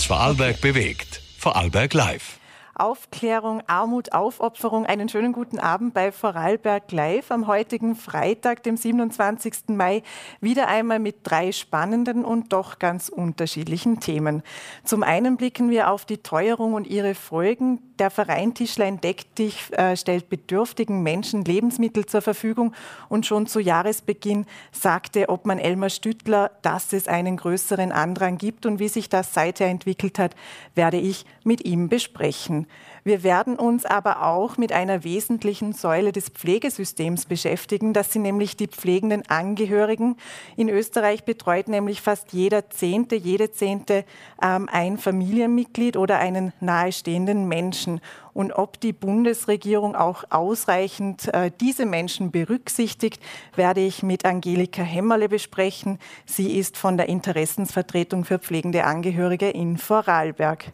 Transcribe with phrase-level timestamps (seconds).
[0.00, 1.20] Was Vorarlberg bewegt.
[1.36, 2.39] Vorarlberg Live.
[2.80, 4.86] Aufklärung, Armut, Aufopferung.
[4.86, 9.68] Einen schönen guten Abend bei Vorarlberg Live am heutigen Freitag, dem 27.
[9.68, 10.02] Mai,
[10.40, 14.42] wieder einmal mit drei spannenden und doch ganz unterschiedlichen Themen.
[14.82, 17.82] Zum einen blicken wir auf die Teuerung und ihre Folgen.
[17.98, 22.72] Der Verein Tischlein Deck dich äh, stellt bedürftigen Menschen Lebensmittel zur Verfügung
[23.10, 28.78] und schon zu Jahresbeginn sagte Obmann Elmar Stüttler, dass es einen größeren Andrang gibt und
[28.78, 30.34] wie sich das seither entwickelt hat,
[30.74, 32.66] werde ich mit ihm besprechen.
[33.02, 37.92] Wir werden uns aber auch mit einer wesentlichen Säule des Pflegesystems beschäftigen.
[37.92, 40.16] Das sind nämlich die pflegenden Angehörigen.
[40.56, 44.04] In Österreich betreut nämlich fast jeder Zehnte, jede Zehnte
[44.42, 48.00] ähm, ein Familienmitglied oder einen nahestehenden Menschen.
[48.32, 53.20] Und ob die Bundesregierung auch ausreichend äh, diese Menschen berücksichtigt,
[53.56, 55.98] werde ich mit Angelika Hämmerle besprechen.
[56.26, 60.72] Sie ist von der Interessensvertretung für pflegende Angehörige in Vorarlberg.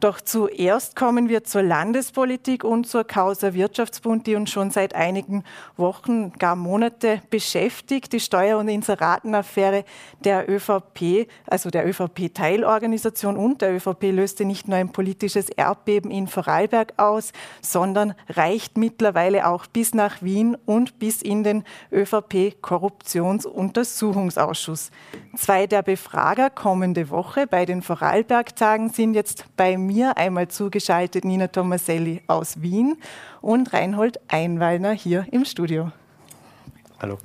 [0.00, 5.44] Doch zuerst kommen wir zur Landespolitik und zur Causa Wirtschaftsbund, die uns schon seit einigen
[5.76, 8.12] Wochen, gar Monate beschäftigt.
[8.12, 9.84] Die Steuer- und Inseratenaffäre
[10.24, 16.26] der ÖVP, also der ÖVP-Teilorganisation und der ÖVP löste nicht nur ein politisches Erdbeben in
[16.26, 24.90] Vorarlberg aus, sondern reicht mittlerweile auch bis nach Wien und bis in den ÖVP-Korruptionsuntersuchungsausschuss.
[25.36, 31.48] Zwei der Befrager kommende Woche bei den Vorarlberg-Tagen sind jetzt bei mir einmal zugeschaltet Nina
[31.48, 32.96] Tomaselli aus Wien
[33.40, 35.92] und Reinhold Einwallner hier im Studio.
[37.00, 37.18] Hallo.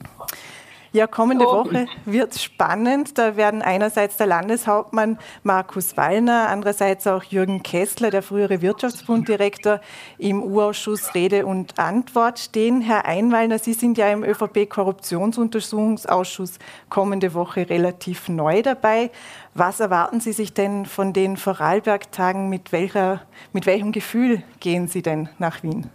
[0.92, 3.20] Ja, kommende Woche wird spannend.
[3.20, 9.82] Da werden einerseits der Landeshauptmann Markus Wallner, andererseits auch Jürgen Kessler, der frühere Wirtschaftsbunddirektor,
[10.18, 12.82] im U-Ausschuss Rede und Antwort stehen.
[12.82, 16.58] Herr Einwallner, Sie sind ja im ÖVP-Korruptionsuntersuchungsausschuss
[16.90, 19.12] kommende Woche relativ neu dabei.
[19.54, 22.50] Was erwarten Sie sich denn von den Vorarlberg-Tagen?
[22.50, 25.88] Mit, mit welchem Gefühl gehen Sie denn nach Wien?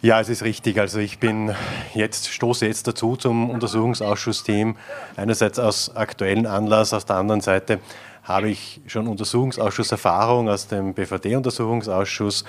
[0.00, 0.78] Ja, es ist richtig.
[0.78, 1.52] Also ich bin
[1.92, 4.76] jetzt, stoße jetzt dazu zum Untersuchungsausschuss-Team.
[5.16, 7.80] Einerseits aus aktuellen Anlass, auf der anderen Seite
[8.22, 12.44] habe ich schon Untersuchungsausschusserfahrung aus dem BVD-Untersuchungsausschuss.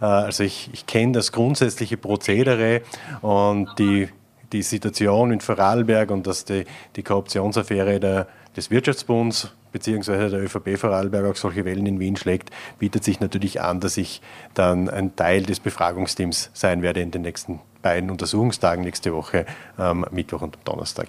[0.00, 2.82] Äh, also ich, ich kenne das grundsätzliche Prozedere
[3.20, 4.08] und die,
[4.52, 10.78] die Situation in Vorarlberg und dass die, die Korruptionsaffäre der, des Wirtschaftsbunds beziehungsweise der ÖVP
[10.78, 14.20] Vorarlberg auch solche Wellen in Wien schlägt, bietet sich natürlich an, dass ich
[14.54, 19.44] dann ein Teil des Befragungsteams sein werde in den nächsten beiden Untersuchungstagen nächste Woche,
[19.78, 21.08] ähm, Mittwoch und Donnerstag.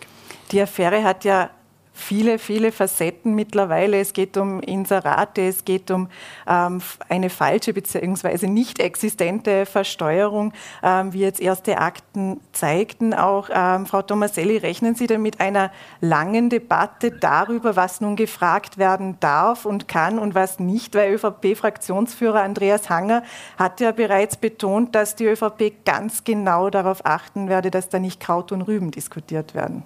[0.51, 1.51] Die Affäre hat ja
[1.93, 3.99] viele, viele Facetten mittlerweile.
[3.99, 6.09] Es geht um Inserate, es geht um
[6.47, 8.47] ähm, eine falsche bzw.
[8.47, 13.13] nicht existente Versteuerung, ähm, wie jetzt erste Akten zeigten.
[13.13, 15.71] Auch ähm, Frau Tomaselli, rechnen Sie denn mit einer
[16.01, 20.95] langen Debatte darüber, was nun gefragt werden darf und kann und was nicht?
[20.95, 23.23] Weil ÖVP-Fraktionsführer Andreas Hanger
[23.57, 28.19] hat ja bereits betont, dass die ÖVP ganz genau darauf achten werde, dass da nicht
[28.19, 29.83] Kraut und Rüben diskutiert werden.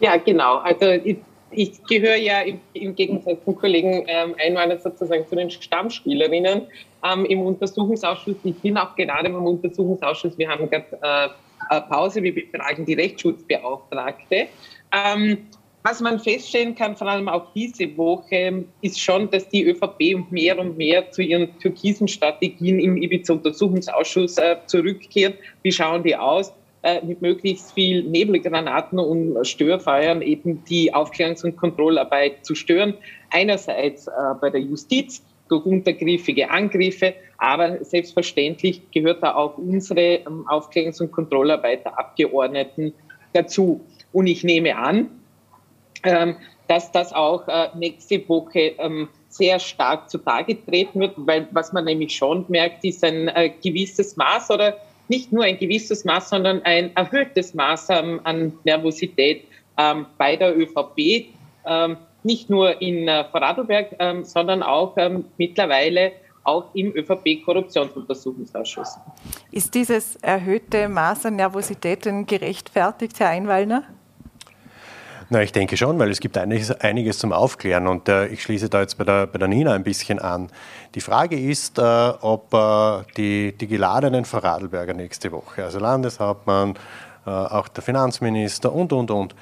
[0.00, 0.56] Ja, genau.
[0.58, 1.18] Also ich,
[1.50, 6.62] ich gehöre ja im, im, Gegensatz zum Kollegen ähm, Einwanderer sozusagen zu den Stammspielerinnen
[7.04, 8.36] ähm, im Untersuchungsausschuss.
[8.44, 10.36] Ich bin auch gerade beim Untersuchungsausschuss.
[10.36, 11.34] Wir haben gerade
[11.70, 12.22] äh, Pause.
[12.22, 14.48] Wir befragen die Rechtsschutzbeauftragte.
[14.92, 15.38] Ähm,
[15.82, 20.58] was man feststellen kann, vor allem auch diese Woche, ist schon, dass die ÖVP mehr
[20.58, 25.34] und mehr zu ihren türkisen Strategien im Ibiza-Untersuchungsausschuss äh, zurückkehrt.
[25.62, 26.52] Wie schauen die aus?
[26.82, 32.94] Äh, mit möglichst viel Nebelgranaten und Störfeuern eben die Aufklärungs- und Kontrollarbeit zu stören.
[33.30, 40.46] Einerseits äh, bei der Justiz durch untergriffige Angriffe, aber selbstverständlich gehört da auch unsere ähm,
[40.48, 42.92] Aufklärungs- und Kontrollarbeit der Abgeordneten
[43.32, 43.80] dazu.
[44.12, 45.08] Und ich nehme an,
[46.04, 46.36] ähm,
[46.68, 51.84] dass das auch äh, nächste Woche ähm, sehr stark zutage treten wird, weil was man
[51.86, 53.30] nämlich schon merkt, ist ein
[53.62, 54.76] gewisses Maß oder
[55.08, 59.44] nicht nur ein gewisses Maß, sondern ein erhöhtes Maß ähm, an Nervosität
[59.78, 61.26] ähm, bei der ÖVP,
[61.66, 66.12] ähm, nicht nur in äh, Vorarlberg, ähm, sondern auch ähm, mittlerweile
[66.44, 68.98] auch im ÖVP-Korruptionsuntersuchungsausschuss.
[69.50, 73.82] Ist dieses erhöhte Maß an Nervosität denn gerechtfertigt, Herr Einwallner?
[75.28, 78.68] Na, ich denke schon, weil es gibt einiges, einiges zum Aufklären und äh, ich schließe
[78.68, 80.48] da jetzt bei der, bei der Nina ein bisschen an.
[80.94, 86.74] Die Frage ist, äh, ob äh, die, die geladenen Vorarlberger nächste Woche, also Landeshauptmann,
[87.26, 89.34] auch der Finanzminister und, und, und,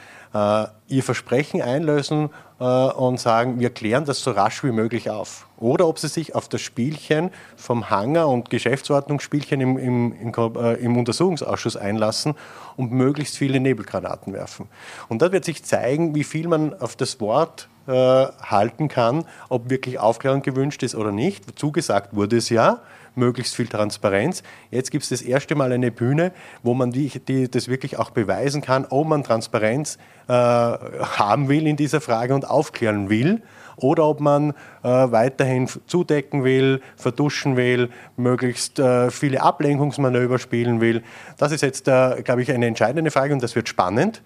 [0.88, 5.46] ihr Versprechen einlösen und sagen, wir klären das so rasch wie möglich auf.
[5.58, 10.32] Oder ob sie sich auf das Spielchen vom Hanger und Geschäftsordnungsspielchen im, im, im,
[10.80, 12.34] im Untersuchungsausschuss einlassen
[12.76, 14.68] und möglichst viele Nebelgranaten werfen.
[15.08, 19.68] Und da wird sich zeigen, wie viel man auf das Wort äh, halten kann, ob
[19.68, 21.58] wirklich Aufklärung gewünscht ist oder nicht.
[21.58, 22.80] Zugesagt wurde es ja,
[23.14, 24.42] möglichst viel Transparenz.
[24.70, 26.32] Jetzt gibt es das erste Mal eine Bühne,
[26.62, 31.66] wo man die, die, das wirklich auch beweisen kann, ob man Transparenz äh, haben will
[31.66, 33.42] in dieser Frage und aufklären will
[33.76, 34.54] oder ob man äh,
[34.88, 41.02] weiterhin zudecken will, verduschen will, möglichst äh, viele Ablenkungsmanöver spielen will.
[41.38, 44.22] Das ist jetzt, äh, glaube ich, eine entscheidende Frage und das wird spannend.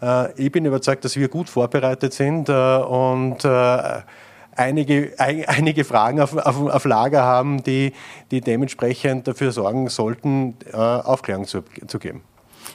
[0.00, 3.44] Äh, ich bin überzeugt, dass wir gut vorbereitet sind äh, und
[4.62, 7.92] äh, einige, einige Fragen auf, auf, auf Lager haben, die,
[8.30, 12.22] die dementsprechend dafür sorgen sollten, Aufklärung zu, zu geben.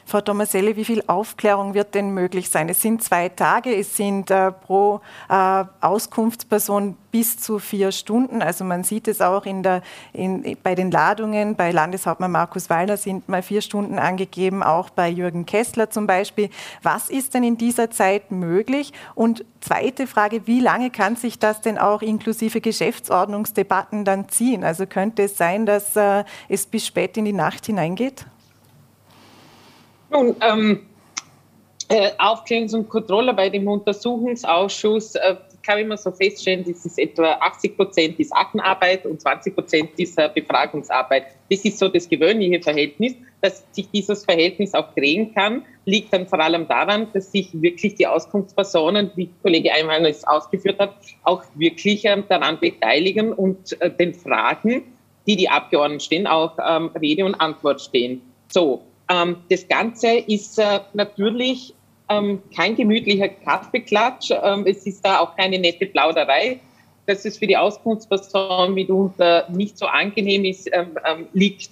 [0.08, 2.70] Frau Tomaselli, wie viel Aufklärung wird denn möglich sein?
[2.70, 8.42] Es sind zwei Tage, es sind äh, pro äh, Auskunftsperson bis zu vier Stunden.
[8.42, 9.82] Also man sieht es auch in der,
[10.14, 11.58] in, bei den Ladungen.
[11.58, 16.52] Bei Landeshauptmann Markus Wallner sind mal vier Stunden angegeben, auch bei Jürgen Kessler zum Beispiel.
[16.82, 18.94] Was ist denn in dieser Zeit möglich?
[19.14, 24.64] Und zweite Frage, wie lange kann sich das denn auch inklusive Geschäftsordnungsdebatten dann ziehen?
[24.64, 28.26] Also könnte es sein, dass äh, es bis spät in die Nacht hineingeht?
[30.10, 30.80] Nun, ähm,
[31.90, 37.34] äh, Aufklärungs- und Kontrollarbeit im Untersuchungsausschuss äh, kann ich mal so feststellen, das ist etwa
[37.34, 41.26] 80 Prozent ist Aktenarbeit und 20 Prozent dieser Befragungsarbeit.
[41.50, 43.16] Das ist so das gewöhnliche Verhältnis.
[43.42, 47.94] Dass sich dieses Verhältnis auch drehen kann, liegt dann vor allem daran, dass sich wirklich
[47.96, 53.92] die Auskunftspersonen, wie Kollege Einwalder es ausgeführt hat, auch wirklich ähm, daran beteiligen und äh,
[53.92, 54.84] den Fragen,
[55.28, 58.22] die die Abgeordneten stehen, auch ähm, Rede und Antwort stehen.
[58.48, 61.74] So, ähm, das Ganze ist äh, natürlich
[62.10, 64.32] ähm, kein gemütlicher Kaffeeklatsch.
[64.32, 66.60] Ähm, es ist da auch keine nette Plauderei.
[67.06, 70.70] Dass es für die Auskunftsperson mitunter nicht so angenehm ist,
[71.32, 71.70] liegt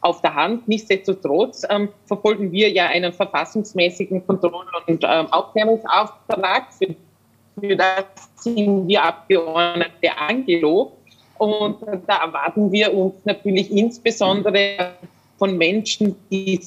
[0.00, 0.68] auf der Hand.
[0.68, 1.66] Nichtsdestotrotz
[2.04, 6.72] verfolgen wir ja einen verfassungsmäßigen Kontroll- und Aufklärungsauftrag.
[6.72, 6.94] Für,
[7.60, 8.04] für das
[8.36, 10.96] sind wir Abgeordnete angelobt.
[11.38, 14.92] Und da erwarten wir uns natürlich insbesondere
[15.38, 16.60] von Menschen, die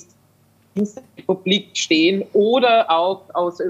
[0.76, 3.62] in der Republik stehen oder auch aus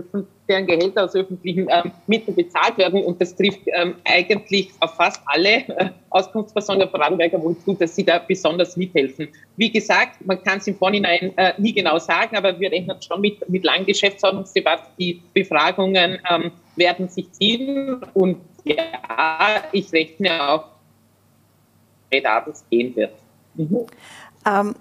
[0.48, 3.04] deren Gehälter aus öffentlichen ähm, Mitteln bezahlt werden.
[3.04, 7.96] Und das trifft ähm, eigentlich auf fast alle äh, Auskunftspersonen der Vorarlberger wohl zu, dass
[7.96, 9.28] sie da besonders mithelfen.
[9.57, 13.22] Wie gesagt, man kann es im Vorhinein äh, nie genau sagen, aber wir rechnen schon
[13.22, 14.88] mit, mit langen Geschäftsordnungsdebatten.
[15.00, 18.01] Die Befragungen ähm, werden sich ziehen.
[18.13, 20.66] Und ja, ich rechne auch,
[22.12, 23.13] dass es gehen wird.
[23.56, 23.86] Mhm.
[24.46, 24.75] Ähm,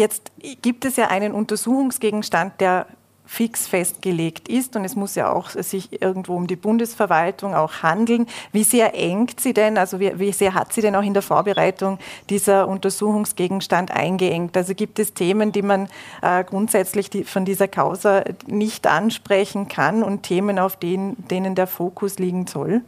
[0.00, 0.32] Jetzt
[0.62, 2.86] gibt es ja einen Untersuchungsgegenstand, der
[3.26, 8.26] fix festgelegt ist und es muss ja auch sich irgendwo um die Bundesverwaltung auch handeln.
[8.50, 11.22] Wie sehr engt sie denn, also wie, wie, sehr hat sie denn auch in der
[11.22, 11.98] Vorbereitung
[12.30, 14.56] dieser Untersuchungsgegenstand eingeengt?
[14.56, 15.90] Also gibt es Themen, die man
[16.22, 21.66] äh, grundsätzlich die, von dieser Causa nicht ansprechen kann und Themen, auf denen, denen der
[21.66, 22.80] Fokus liegen soll?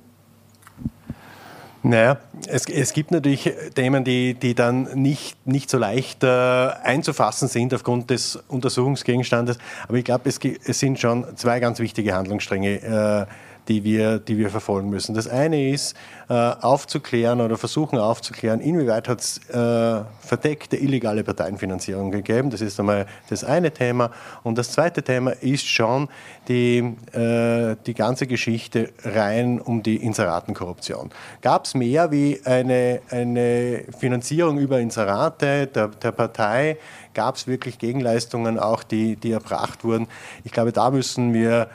[1.85, 7.49] Naja, es, es gibt natürlich Themen, die, die dann nicht, nicht so leicht äh, einzufassen
[7.49, 9.59] sind aufgrund des Untersuchungsgegenstandes.
[9.89, 13.27] Aber ich glaube, es, es sind schon zwei ganz wichtige Handlungsstränge.
[13.29, 13.33] Äh,
[13.69, 15.15] die wir, die wir verfolgen müssen.
[15.15, 15.97] Das eine ist,
[16.29, 22.51] äh, aufzuklären oder versuchen aufzuklären, inwieweit hat es äh, verdeckte illegale Parteienfinanzierung gegeben.
[22.51, 24.11] Das ist einmal das eine Thema.
[24.43, 26.09] Und das zweite Thema ist schon
[26.49, 31.11] die, äh, die ganze Geschichte rein um die Inseratenkorruption.
[31.41, 36.79] Gab es mehr wie eine, eine Finanzierung über Inserate der, der Partei?
[37.15, 40.09] Gab es wirklich Gegenleistungen auch, die, die erbracht wurden?
[40.45, 41.69] Ich glaube, da müssen wir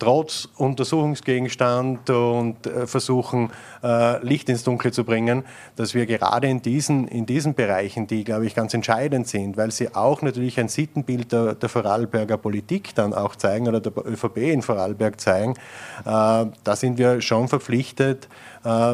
[0.00, 3.50] trotz Untersuchungsgegenstand und äh, versuchen,
[3.84, 5.44] äh, Licht ins Dunkle zu bringen,
[5.76, 9.70] dass wir gerade in diesen, in diesen Bereichen, die, glaube ich, ganz entscheidend sind, weil
[9.70, 14.38] sie auch natürlich ein Sittenbild der, der Vorarlberger Politik dann auch zeigen oder der ÖVP
[14.38, 15.56] in Vorarlberg zeigen, äh,
[16.04, 18.28] da sind wir schon verpflichtet,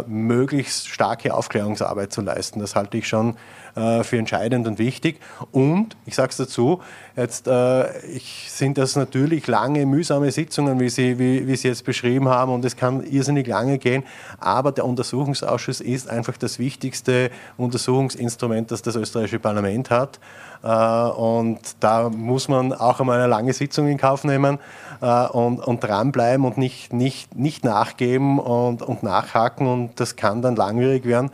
[0.06, 2.60] möglichst starke Aufklärungsarbeit zu leisten.
[2.60, 3.34] Das halte ich schon
[3.74, 5.18] für entscheidend und wichtig.
[5.50, 6.80] Und ich sage es dazu,
[7.16, 12.52] jetzt sind das natürlich lange, mühsame Sitzungen, wie Sie, wie, wie Sie jetzt beschrieben haben,
[12.52, 14.02] und es kann irrsinnig lange gehen.
[14.40, 20.18] Aber der Untersuchungsausschuss ist einfach das wichtigste Untersuchungsinstrument, das das österreichische Parlament hat.
[20.62, 24.58] Äh, und da muss man auch einmal eine lange Sitzung in Kauf nehmen
[25.00, 29.68] äh, und, und dranbleiben und nicht, nicht, nicht nachgeben und, und nachhaken.
[29.68, 31.30] Und das kann dann langwierig werden.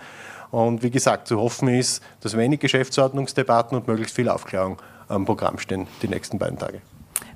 [0.51, 4.77] Und wie gesagt, zu hoffen ist, dass wenig Geschäftsordnungsdebatten und möglichst viel Aufklärung
[5.09, 6.83] am Programm stehen die nächsten beiden Tage.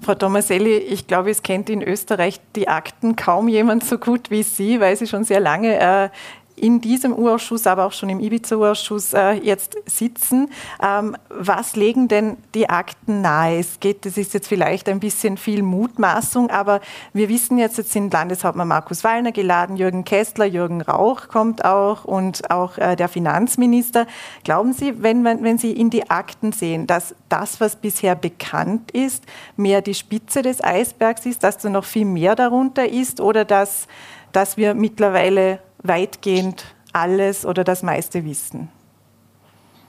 [0.01, 4.43] Frau Tomaselli, ich glaube, es kennt in Österreich die Akten kaum jemand so gut wie
[4.43, 6.09] Sie, weil Sie schon sehr lange äh,
[6.57, 10.51] in diesem Urausschuss, aber auch schon im Ibiza-Urausschuss äh, jetzt sitzen.
[10.83, 13.59] Ähm, was legen denn die Akten nahe?
[13.59, 16.81] Es geht, das ist jetzt vielleicht ein bisschen viel Mutmaßung, aber
[17.13, 22.05] wir wissen jetzt, jetzt sind Landeshauptmann Markus Wallner geladen, Jürgen Kessler, Jürgen Rauch kommt auch
[22.05, 24.07] und auch äh, der Finanzminister.
[24.43, 28.91] Glauben Sie, wenn, man, wenn Sie in die Akten sehen, dass das, was bisher bekannt
[28.93, 29.25] ist,
[29.57, 33.87] mehr die Spitze des Eisbergs ist, dass da noch viel mehr darunter ist oder dass,
[34.33, 38.69] dass wir mittlerweile weitgehend alles oder das meiste wissen?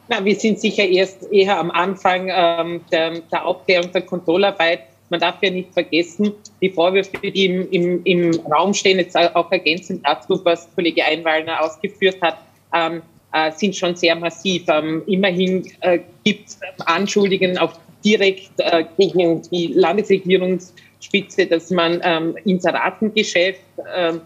[0.09, 4.81] Na, wir sind sicher erst eher am Anfang ähm, der, der Aufklärung der Kontrollarbeit.
[5.09, 9.51] Man darf ja nicht vergessen, die Vorwürfe, die im, im, im Raum stehen, jetzt auch
[9.51, 12.37] ergänzend dazu, was Kollege Einwallner ausgeführt hat,
[12.73, 13.01] ähm,
[13.33, 14.63] äh, sind schon sehr massiv.
[14.67, 17.73] Ähm, immerhin äh, gibt es Anschuldigungen auch
[18.03, 23.61] direkt äh, gegen die Landesregierungsspitze, dass man ähm, Inseratengeschäft
[23.95, 24.21] ähm,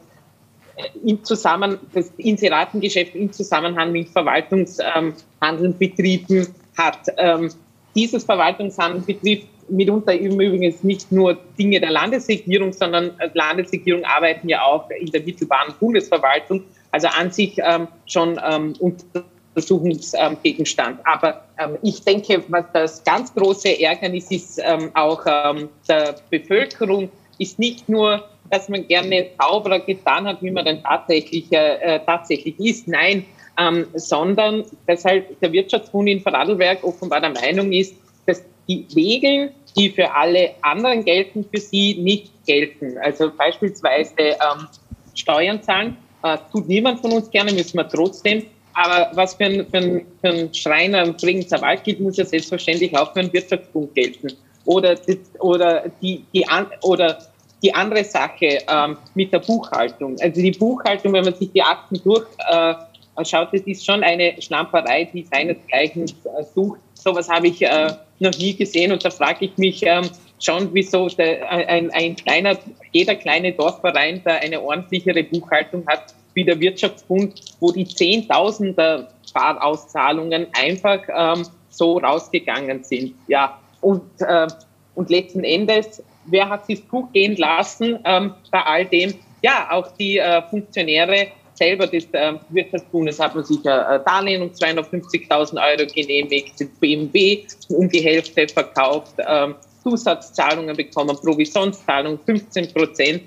[1.04, 6.48] im Zusammenhang, das Inseratengeschäft im Zusammenhang mit Verwaltungshandeln betrieben
[6.78, 7.00] hat.
[7.18, 7.52] Ähm,
[7.96, 14.90] dieses Verwaltungshandeln betrifft mitunter übrigens nicht nur Dinge der Landesregierung, sondern Landesregierung arbeiten ja auch
[14.90, 21.00] in der mittelbaren Bundesverwaltung, also an sich ähm, schon ähm, Untersuchungsgegenstand.
[21.06, 27.10] Aber ähm, ich denke, was das ganz große Ärgernis ist, ähm, auch ähm, der Bevölkerung,
[27.40, 32.60] ist nicht nur dass man gerne sauberer getan hat, wie man dann tatsächlich, äh, tatsächlich
[32.60, 32.88] ist.
[32.88, 33.26] Nein,
[33.60, 39.52] ähm, sondern dass halt der Wirtschaftsbund in Vorarlberg offenbar der Meinung ist, dass die Regeln,
[39.78, 42.98] die für alle anderen gelten, für sie nicht gelten.
[43.00, 44.68] Also beispielsweise ähm,
[45.16, 48.46] Steuern zahlen, äh, tut niemand von uns gerne, müssen wir trotzdem.
[48.74, 52.96] Aber was für ein, für für ein Schreiner im Bregenzer Wald gilt, muss ja selbstverständlich
[52.98, 54.32] auch für einen Wirtschaftsbund gelten.
[54.66, 54.96] Oder,
[55.40, 56.46] oder, die, die,
[56.84, 57.18] oder
[57.62, 60.16] die andere Sache ähm, mit der Buchhaltung.
[60.20, 65.06] Also die Buchhaltung, wenn man sich die Akten durchschaut, äh, das ist schon eine Schlamperei,
[65.06, 66.80] die seinesgleichen äh, sucht.
[66.94, 71.08] Sowas habe ich äh, noch nie gesehen und da frage ich mich ähm, schon, wieso
[71.08, 72.58] der, ein, ein kleiner,
[72.92, 80.48] jeder kleine Dorfverein da eine ordentlichere Buchhaltung hat wie der Wirtschaftsbund, wo die Zehntausender Fahrauszahlungen
[80.54, 83.16] einfach ähm, so rausgegangen sind.
[83.28, 84.48] Ja, und, äh,
[84.96, 89.14] und letzten Endes wer hat sich gut gehen lassen ähm, bei all dem?
[89.42, 94.50] Ja, auch die äh, Funktionäre selber des äh, Wirtschaftsbundes hat man sich äh, Darlehen um
[94.50, 103.24] 250.000 Euro genehmigt, den BMW um die Hälfte verkauft, ähm, Zusatzzahlungen bekommen, Provisionszahlung 15 Prozent.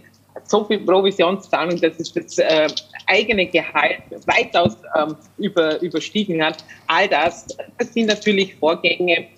[0.47, 2.69] So viel Provisionszahlung, dass es das äh,
[3.07, 6.65] eigene Gehalt weitaus ähm, über, überstiegen hat.
[6.89, 7.47] All das,
[7.79, 9.29] das sind natürlich Vorgänge,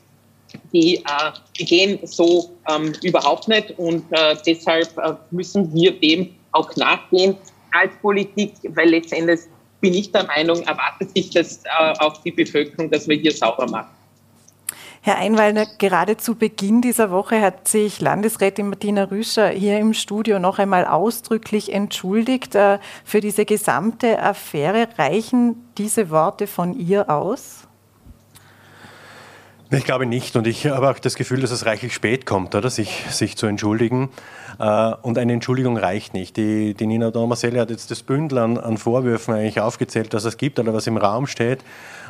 [0.72, 6.74] die, äh, gehen so ähm, überhaupt nicht und äh, deshalb äh, müssen wir dem auch
[6.76, 7.36] nachgehen
[7.72, 9.40] als Politik, weil letztendlich
[9.80, 13.66] bin ich der Meinung, erwartet sich das äh, auch die Bevölkerung, dass wir hier sauber
[13.68, 13.90] machen.
[15.06, 20.40] Herr Einwalder, gerade zu Beginn dieser Woche hat sich Landesrätin Martina Rüscher hier im Studio
[20.40, 24.88] noch einmal ausdrücklich entschuldigt äh, für diese gesamte Affäre.
[24.98, 27.65] Reichen diese Worte von ihr aus?
[29.70, 32.70] Ich glaube nicht und ich habe auch das Gefühl, dass es reichlich spät kommt, oder,
[32.70, 34.10] sich, sich zu entschuldigen.
[34.60, 36.36] Äh, und eine Entschuldigung reicht nicht.
[36.36, 40.36] Die, die Nina Domaselli hat jetzt das Bündel an, an Vorwürfen eigentlich aufgezählt, dass es
[40.36, 41.64] gibt oder was im Raum steht.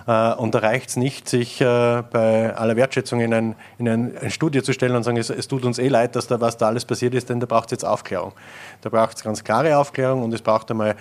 [0.06, 4.16] Äh, und da reicht es nicht, sich äh, bei aller Wertschätzung in ein, in ein,
[4.18, 6.56] ein Studie zu stellen und sagen, es, es, tut uns eh leid, dass da was
[6.56, 8.32] da alles passiert ist, denn da braucht es jetzt Aufklärung.
[8.82, 10.94] Da braucht es ganz klare Aufklärung und es braucht einmal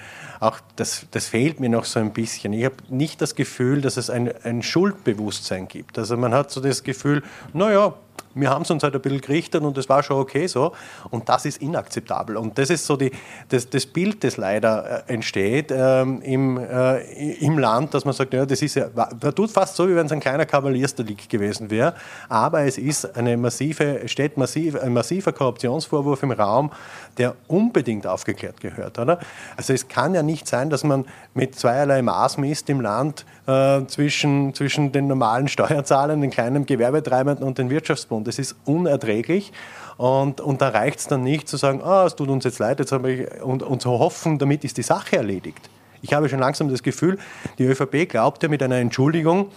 [0.46, 2.54] auch, das, das fehlt mir noch so ein bisschen.
[2.54, 5.98] Ich habe nicht das Gefühl, dass es ein, ein Schuldbewusstsein gibt.
[5.98, 7.24] Also man hat so das Gefühl,
[7.54, 7.94] naja,
[8.36, 10.74] wir haben es uns halt ein bisschen gerichtet und das war schon okay so.
[11.10, 12.36] Und das ist inakzeptabel.
[12.36, 13.12] Und das ist so die,
[13.48, 18.34] das, das Bild, das leider äh, entsteht ähm, im, äh, im Land, dass man sagt,
[18.34, 21.72] ja, das ist ja, da tut fast so, wie wenn es ein kleiner Kavaliersdelikt gewesen
[21.72, 21.96] wäre.
[22.28, 26.72] Aber es ist eine massive, steht massiv, ein massiver Korruptionsvorwurf im Raum,
[27.18, 29.00] der unbedingt aufgeklärt gehört.
[29.00, 29.20] Oder?
[29.56, 33.86] Also es kann ja nicht sein, dass man mit zweierlei Maß misst im Land äh,
[33.88, 38.27] zwischen, zwischen den normalen Steuerzahlern, den kleinen Gewerbetreibenden und den Wirtschaftsbund.
[38.27, 39.54] Das ist unerträglich.
[39.98, 42.80] Und, und da reicht es dann nicht zu sagen, ah, es tut uns jetzt leid,
[42.80, 45.70] jetzt habe ich, und, und zu hoffen, damit ist die Sache erledigt.
[46.01, 47.18] Ich habe schon langsam das Gefühl,
[47.58, 49.48] die ÖVP glaubt ja mit einer Entschuldigung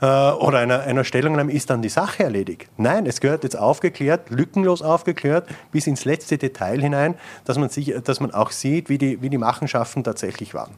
[0.00, 2.68] äh, oder einer, einer Stellungnahme ist dann die Sache erledigt.
[2.76, 7.94] Nein, es gehört jetzt aufgeklärt, lückenlos aufgeklärt, bis ins letzte Detail hinein, dass man, sich,
[8.04, 10.76] dass man auch sieht, wie die, wie die Machenschaften tatsächlich waren.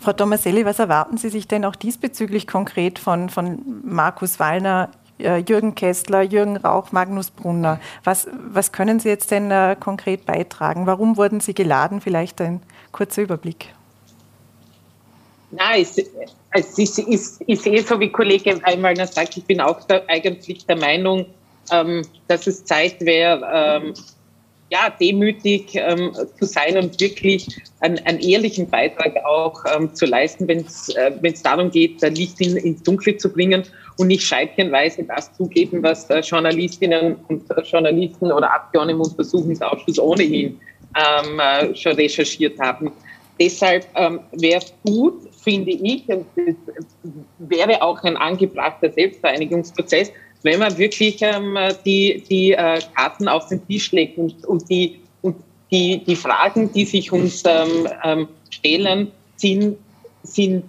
[0.00, 5.38] Frau Tomaselli, was erwarten Sie sich denn auch diesbezüglich konkret von, von Markus Wallner äh,
[5.38, 7.80] Jürgen Kessler, Jürgen Rauch, Magnus Brunner.
[8.04, 10.86] Was, was können Sie jetzt denn äh, konkret beitragen?
[10.86, 12.00] Warum wurden Sie geladen?
[12.00, 13.74] Vielleicht ein kurzer Überblick.
[15.50, 15.86] Nein,
[16.56, 20.64] es, ist, ist, ist eh so, wie Kollege Heimwallner sagt, ich bin auch da, eigentlich
[20.66, 21.26] der Meinung,
[21.70, 23.94] ähm, dass es Zeit wäre, ähm,
[24.70, 27.46] ja, demütig ähm, zu sein und wirklich
[27.80, 31.12] einen, einen ehrlichen Beitrag auch ähm, zu leisten, wenn es äh,
[31.44, 33.62] darum geht, Licht in, ins Dunkle zu bringen
[33.98, 39.98] und nicht scheibchenweise das zugeben, was äh, Journalistinnen und äh, Journalisten oder Abgeordnete im Untersuchungsausschuss
[40.00, 40.58] ohnehin
[40.96, 42.90] ähm, äh, schon recherchiert haben.
[43.38, 46.56] Deshalb ähm, wäre es gut, finde ich, und das
[47.38, 50.10] wäre auch ein angebrachter Selbstvereinigungsprozess,
[50.42, 55.00] wenn man wirklich ähm, die, die äh, Karten auf den Tisch legt und, und, die,
[55.22, 55.36] und
[55.70, 59.78] die, die Fragen, die sich uns ähm, ähm, stellen, sind,
[60.24, 60.64] sind,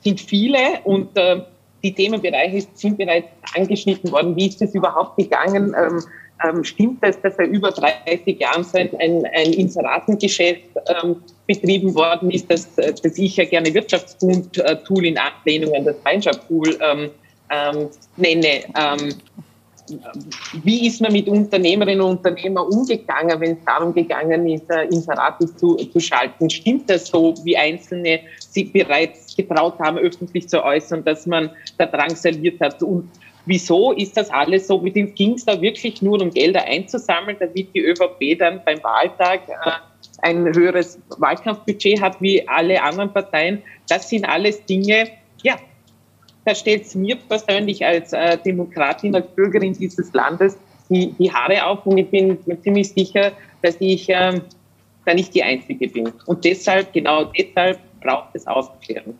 [0.00, 1.40] sind viele und äh,
[1.82, 4.36] die Themenbereiche sind bereits angeschnitten worden.
[4.36, 5.74] Wie ist das überhaupt gegangen?
[5.78, 6.02] Ähm,
[6.44, 10.68] ähm, stimmt es, dass er über 30 Jahren so ein, ein Inseratengeschäft
[11.02, 11.16] ähm,
[11.48, 17.10] betrieben worden ist, dass, dass ich ja gerne Wirtschaftsbund-Tool in Ablehnung an das Feindschaft-Tool ähm,
[17.50, 18.64] ähm, nenne.
[18.78, 19.14] Ähm,
[20.62, 25.46] wie ist man mit Unternehmerinnen und Unternehmern umgegangen, wenn es darum gegangen ist, äh, Inserate
[25.56, 26.50] zu, zu schalten?
[26.50, 31.86] Stimmt das so, wie Einzelne sich bereits getraut haben, öffentlich zu äußern, dass man da
[31.86, 32.82] drangsaliert hat?
[32.82, 33.08] Und
[33.46, 34.78] Wieso ist das alles so?
[34.78, 39.70] Ging es da wirklich nur um Gelder einzusammeln, damit die ÖVP dann beim Wahltag äh,
[40.18, 43.62] ein höheres Wahlkampfbudget hat wie alle anderen Parteien?
[43.88, 45.08] Das sind alles Dinge,
[45.42, 45.56] ja,
[46.44, 50.56] da stellt es mir persönlich als äh, Demokratin, als Bürgerin dieses Landes
[50.88, 53.32] die, die Haare auf und ich bin mir ziemlich sicher,
[53.62, 54.40] dass ich äh,
[55.04, 56.12] da nicht die Einzige bin.
[56.26, 59.18] Und deshalb, genau deshalb braucht es Aufklärung.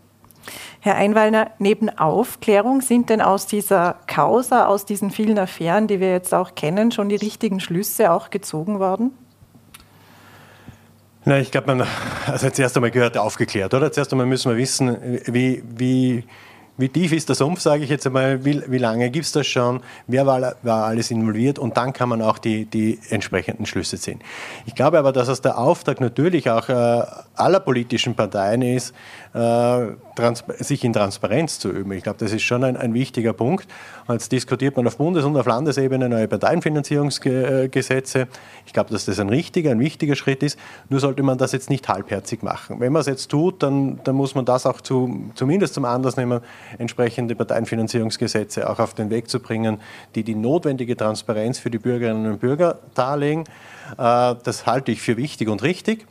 [0.81, 6.13] Herr Einwallner, neben Aufklärung sind denn aus dieser Causa, aus diesen vielen Affären, die wir
[6.13, 9.11] jetzt auch kennen, schon die richtigen Schlüsse auch gezogen worden?
[11.25, 11.87] Na, ich glaube, man,
[12.27, 13.93] also zuerst einmal gehört aufgeklärt, oder?
[13.93, 14.97] Zuerst einmal müssen wir wissen,
[15.27, 16.25] wie, wie
[16.79, 19.49] wie tief ist der Sumpf, sage ich jetzt einmal, wie, wie lange gibt es das
[19.49, 23.99] schon, wer war, war, alles involviert und dann kann man auch die, die entsprechenden Schlüsse
[23.99, 24.21] ziehen.
[24.65, 27.03] Ich glaube aber, dass es der Auftrag natürlich auch äh,
[27.35, 28.95] aller politischen Parteien ist,
[30.59, 31.93] sich in Transparenz zu üben.
[31.93, 33.69] Ich glaube, das ist schon ein, ein wichtiger Punkt.
[34.09, 38.27] Jetzt diskutiert man auf Bundes- und auf Landesebene neue Parteienfinanzierungsgesetze.
[38.67, 40.59] Ich glaube, dass das ein richtiger, ein wichtiger Schritt ist.
[40.89, 42.81] Nur sollte man das jetzt nicht halbherzig machen.
[42.81, 46.17] Wenn man es jetzt tut, dann, dann muss man das auch zu, zumindest zum Anlass
[46.17, 46.41] nehmen,
[46.79, 49.79] entsprechende Parteienfinanzierungsgesetze auch auf den Weg zu bringen,
[50.15, 53.45] die die notwendige Transparenz für die Bürgerinnen und Bürger darlegen.
[53.97, 56.07] Äh, das halte ich für wichtig und richtig.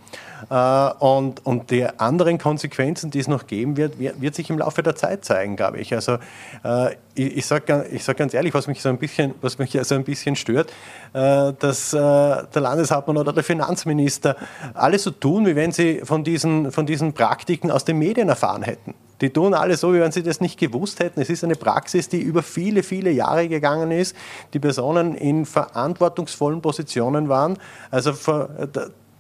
[0.50, 4.84] Äh, und, und die anderen Konsequenzen, die es noch geben wird, wird sich im Laufe
[4.84, 5.94] der Zeit zeigen, glaube ich.
[5.94, 6.18] Also
[6.64, 9.78] äh, ich, ich sage ich sag ganz ehrlich, was mich so ein bisschen, was mich
[9.82, 10.72] so ein bisschen stört,
[11.14, 14.36] dass der Landeshauptmann oder der Finanzminister
[14.76, 18.62] alles so tun, wie wenn sie von diesen, von diesen Praktiken aus den Medien erfahren
[18.62, 18.94] hätten.
[19.22, 21.20] Die tun alle so, wie wenn sie das nicht gewusst hätten.
[21.20, 24.16] Es ist eine Praxis, die über viele, viele Jahre gegangen ist.
[24.54, 27.58] Die Personen in verantwortungsvollen Positionen waren.
[27.90, 28.14] Also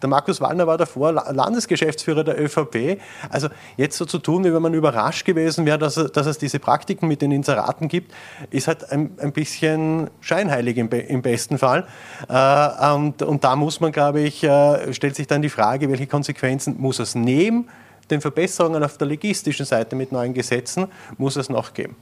[0.01, 2.99] der Markus Wallner war davor Landesgeschäftsführer der ÖVP.
[3.29, 6.59] Also jetzt so zu tun, wie wenn man überrascht gewesen wäre, dass, dass es diese
[6.59, 8.13] Praktiken mit den Inseraten gibt,
[8.51, 11.87] ist halt ein, ein bisschen scheinheilig im, im besten Fall.
[12.29, 16.07] Äh, und, und, da muss man, glaube ich, äh, stellt sich dann die Frage, welche
[16.07, 17.69] Konsequenzen muss es nehmen?
[18.09, 21.95] den Verbesserungen auf der logistischen Seite mit neuen Gesetzen muss es noch geben.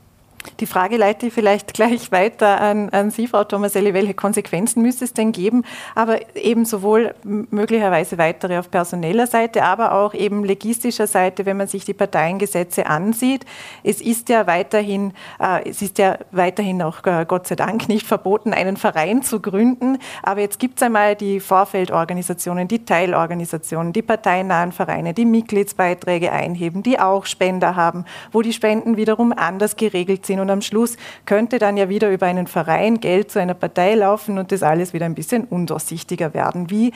[0.59, 3.93] Die Frage leite ich vielleicht gleich weiter an, an Sie, Frau Tomaselli.
[3.93, 5.63] Welche Konsequenzen müsste es denn geben?
[5.95, 11.67] Aber eben sowohl möglicherweise weitere auf personeller Seite, aber auch eben logistischer Seite, wenn man
[11.67, 13.45] sich die Parteiengesetze ansieht.
[13.83, 18.05] Es ist ja weiterhin, äh, es ist ja weiterhin auch äh, Gott sei Dank nicht
[18.05, 19.97] verboten, einen Verein zu gründen.
[20.23, 26.83] Aber jetzt gibt es einmal die Vorfeldorganisationen, die Teilorganisationen, die parteiennahen Vereine, die Mitgliedsbeiträge einheben,
[26.83, 30.41] die auch Spender haben, wo die Spenden wiederum anders geregelt sind sind.
[30.41, 34.37] Und am Schluss könnte dann ja wieder über einen Verein Geld zu einer Partei laufen
[34.37, 36.69] und das alles wieder ein bisschen undurchsichtiger werden.
[36.69, 36.91] Wie,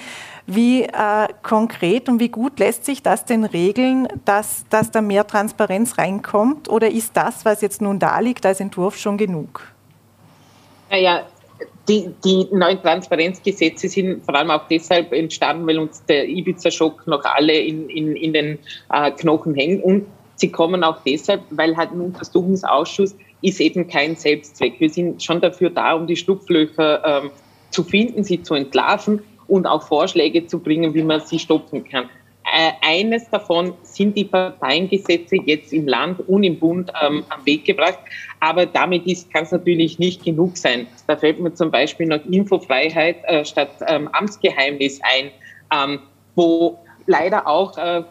[0.46, 5.26] wie äh, konkret und wie gut lässt sich das denn regeln, dass, dass da mehr
[5.26, 6.70] Transparenz reinkommt?
[6.70, 9.64] Oder ist das, was jetzt nun da liegt, als Entwurf schon genug?
[10.90, 11.26] Naja,
[11.88, 17.24] die, die, neuen Transparenzgesetze sind vor allem auch deshalb entstanden, weil uns der Ibiza-Schock noch
[17.26, 18.60] alle in, in, in den
[18.92, 19.84] äh, Knochen hängt.
[19.84, 24.80] Und sie kommen auch deshalb, weil halt ein Untersuchungsausschuss ist eben kein Selbstzweck.
[24.80, 27.32] Wir sind schon dafür da, um die Schlupflöcher ähm,
[27.72, 32.10] zu finden, sie zu entlarven und auch Vorschläge zu bringen, wie man sie stoppen kann.
[32.52, 37.66] Äh, eines davon sind die Parteiengesetze jetzt im Land und im Bund ähm, am Weg
[37.66, 38.00] gebracht.
[38.40, 40.88] Aber damit kann es natürlich nicht genug sein.
[41.08, 45.32] Da fällt mir zum Beispiel noch Infofreiheit äh, statt ähm, Amtsgeheimnis ein,
[45.72, 46.00] ähm,
[46.36, 48.04] wo leider auch äh,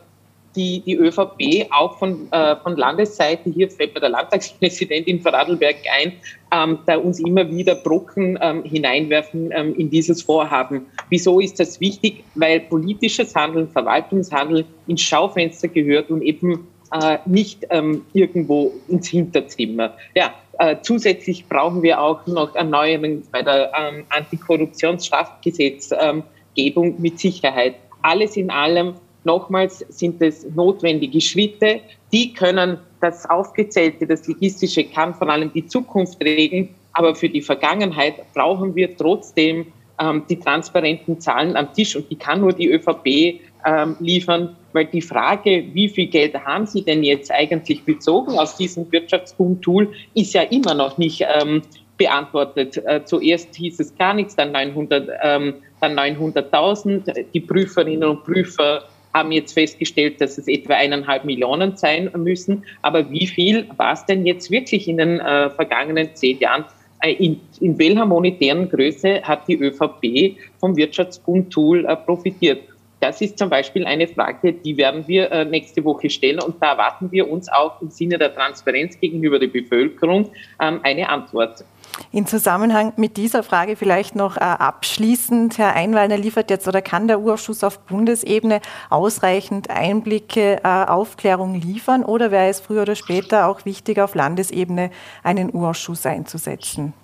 [0.56, 6.12] die, die ÖVP auch von, äh, von Landesseite, hier fällt mir der Landtagspräsidentin Vorarlberg ein,
[6.52, 10.86] ähm, da uns immer wieder Brocken ähm, hineinwerfen ähm, in dieses Vorhaben.
[11.10, 12.24] Wieso ist das wichtig?
[12.34, 19.94] Weil politisches Handeln, Verwaltungshandeln ins Schaufenster gehört und eben äh, nicht ähm, irgendwo ins Hinterzimmer.
[20.14, 27.74] Ja, äh, zusätzlich brauchen wir auch noch Erneuerungen bei der ähm, Antikorruptionsstrafgesetzgebung mit Sicherheit.
[28.02, 31.80] Alles in allem Nochmals sind es notwendige Schritte.
[32.12, 36.70] Die können das Aufgezählte, das Logistische kann vor allem die Zukunft regeln.
[36.92, 39.66] Aber für die Vergangenheit brauchen wir trotzdem
[40.00, 41.94] ähm, die transparenten Zahlen am Tisch.
[41.94, 46.66] Und die kann nur die ÖVP ähm, liefern, weil die Frage, wie viel Geld haben
[46.66, 51.62] Sie denn jetzt eigentlich bezogen aus diesem Wirtschaftsboom-Tool, ist ja immer noch nicht ähm,
[51.96, 52.76] beantwortet.
[52.86, 57.26] Äh, zuerst hieß es gar nichts, dann 900, ähm, dann 900.000.
[57.34, 58.84] Die Prüferinnen und Prüfer
[59.18, 62.64] haben jetzt festgestellt, dass es etwa eineinhalb Millionen sein müssen.
[62.82, 66.64] Aber wie viel war es denn jetzt wirklich in den äh, vergangenen zehn Jahren?
[67.00, 72.62] Äh, in, in, welcher monetären Größe hat die ÖVP vom Wirtschaftsbund-Tool äh, profitiert?
[73.00, 76.72] Das ist zum Beispiel eine Frage, die werden wir äh, nächste Woche stellen und da
[76.72, 81.64] erwarten wir uns auch im Sinne der Transparenz gegenüber der Bevölkerung ähm, eine Antwort.
[82.10, 87.08] In Zusammenhang mit dieser Frage vielleicht noch äh, abschließend, Herr Einwalner liefert jetzt oder kann
[87.08, 93.48] der Urschuss auf Bundesebene ausreichend Einblicke, äh, Aufklärung liefern oder wäre es früher oder später
[93.48, 94.90] auch wichtig, auf Landesebene
[95.22, 96.94] einen Urschuss einzusetzen?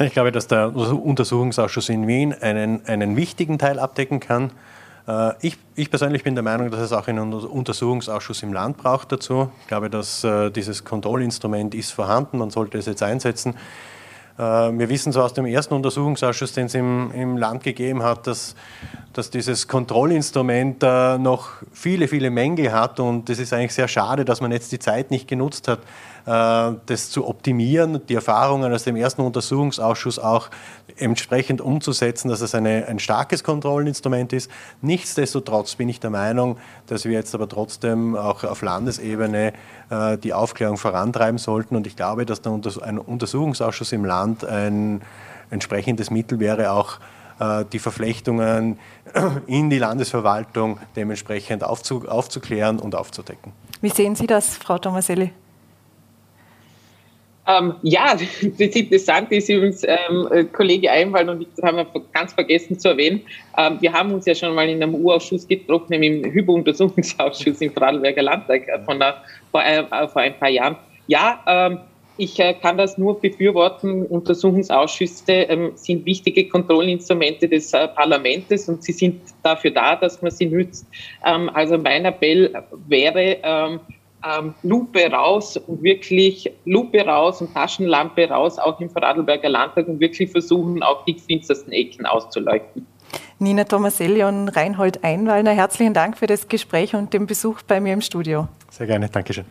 [0.00, 4.50] Ich glaube, dass der Untersuchungsausschuss in Wien einen, einen wichtigen Teil abdecken kann.
[5.06, 9.12] Äh, ich, ich, persönlich bin der Meinung, dass es auch einen Untersuchungsausschuss im Land braucht
[9.12, 9.50] dazu.
[9.62, 13.54] Ich glaube, dass äh, dieses Kontrollinstrument ist vorhanden, man sollte es jetzt einsetzen.
[14.38, 18.26] Äh, wir wissen so aus dem ersten Untersuchungsausschuss, den es im, im Land gegeben hat,
[18.26, 18.54] dass,
[19.12, 24.40] dass dieses Kontrollinstrument noch viele, viele Mängel hat und es ist eigentlich sehr schade, dass
[24.40, 25.80] man jetzt die Zeit nicht genutzt hat,
[26.24, 30.48] das zu optimieren, die Erfahrungen aus dem ersten Untersuchungsausschuss auch
[30.96, 34.50] entsprechend umzusetzen, dass es eine, ein starkes Kontrollinstrument ist.
[34.80, 36.56] Nichtsdestotrotz bin ich der Meinung,
[36.86, 39.52] dass wir jetzt aber trotzdem auch auf Landesebene
[39.90, 41.76] äh, die Aufklärung vorantreiben sollten.
[41.76, 45.02] Und ich glaube, dass ein Untersuchungsausschuss im Land ein
[45.50, 46.98] entsprechendes Mittel wäre, auch
[47.38, 48.78] äh, die Verflechtungen
[49.46, 53.52] in die Landesverwaltung dementsprechend aufzuklären und aufzudecken.
[53.80, 55.32] Wie sehen Sie das, Frau Tomaselli?
[57.46, 62.32] Ähm, ja, das Interessante ist übrigens, ähm, äh, Kollege Einwald und ich, haben wir ganz
[62.32, 63.20] vergessen zu erwähnen,
[63.58, 68.22] ähm, wir haben uns ja schon mal in einem U-Ausschuss getroffen, im Hypo-Untersuchungsausschuss im Vorarlberger
[68.22, 69.16] Landtag äh, von der,
[69.50, 70.76] vor, äh, vor, ein paar Jahren.
[71.06, 71.78] Ja, ähm,
[72.16, 74.06] ich äh, kann das nur befürworten.
[74.06, 80.46] Untersuchungsausschüsse ähm, sind wichtige Kontrollinstrumente des Parlaments und sie sind dafür da, dass man sie
[80.46, 80.86] nützt.
[81.26, 82.54] Ähm, also mein Appell
[82.86, 83.82] wäre,
[84.26, 90.00] ähm, Lupe raus und wirklich Lupe raus und Taschenlampe raus, auch im Vorarlberger Landtag und
[90.00, 92.86] wirklich versuchen, auch die finstersten Ecken auszuleuchten.
[93.38, 97.92] Nina Tomaselli und Reinhold Einwallner, herzlichen Dank für das Gespräch und den Besuch bei mir
[97.92, 98.48] im Studio.
[98.70, 99.44] Sehr gerne, Dankeschön.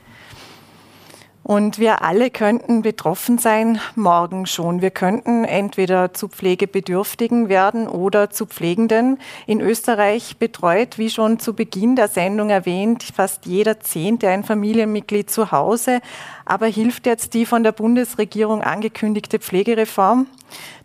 [1.44, 4.82] Und wir alle könnten betroffen sein, morgen schon.
[4.82, 9.20] Wir könnten entweder zu Pflegebedürftigen werden oder zu Pflegenden.
[9.46, 15.30] In Österreich betreut, wie schon zu Beginn der Sendung erwähnt, fast jeder Zehnte ein Familienmitglied
[15.30, 16.00] zu Hause.
[16.46, 20.28] Aber hilft jetzt die von der Bundesregierung angekündigte Pflegereform?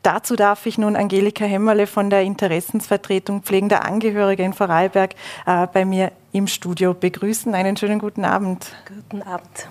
[0.02, 5.14] Dazu darf ich nun Angelika Hemmerle von der Interessensvertretung Pflegender Angehörige in Vorarlberg
[5.46, 7.54] äh, bei mir im Studio begrüßen.
[7.54, 8.72] Einen schönen guten Abend.
[8.88, 9.68] Guten Abend.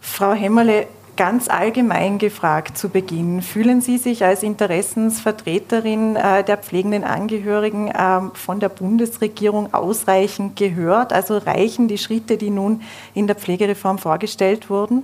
[0.00, 0.86] Frau Hemmerle,
[1.18, 8.20] ganz allgemein gefragt zu Beginn, fühlen Sie sich als Interessensvertreterin äh, der pflegenden Angehörigen äh,
[8.34, 11.12] von der Bundesregierung ausreichend gehört?
[11.12, 12.82] Also reichen die Schritte, die nun
[13.14, 15.02] in der Pflegereform vorgestellt wurden?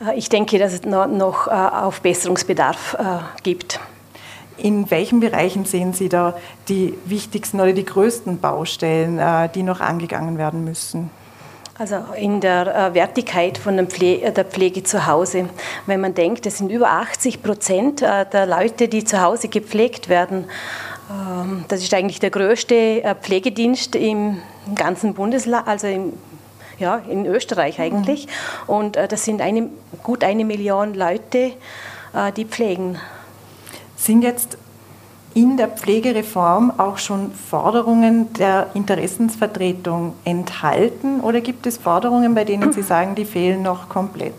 [0.00, 2.96] Äh, ich denke, dass es noch Aufbesserungsbedarf
[3.42, 3.78] gibt.
[4.56, 6.34] In welchen Bereichen sehen Sie da
[6.68, 11.10] die wichtigsten oder die größten Baustellen, die noch angegangen werden müssen?
[11.78, 15.48] Also in der äh, Wertigkeit von der Pflege, der Pflege zu Hause.
[15.86, 20.10] Wenn man denkt, es sind über 80 Prozent äh, der Leute, die zu Hause gepflegt
[20.10, 20.44] werden.
[21.10, 24.42] Ähm, das ist eigentlich der größte äh, Pflegedienst im
[24.74, 26.12] ganzen Bundesland, also im,
[26.78, 28.26] ja, in Österreich eigentlich.
[28.26, 28.74] Mhm.
[28.74, 29.70] Und das sind eine,
[30.02, 31.52] gut eine Million Leute,
[32.36, 32.98] die pflegen.
[33.96, 34.58] Sind jetzt
[35.34, 42.72] in der Pflegereform auch schon Forderungen der Interessensvertretung enthalten oder gibt es Forderungen, bei denen
[42.72, 44.34] Sie sagen, die fehlen noch komplett?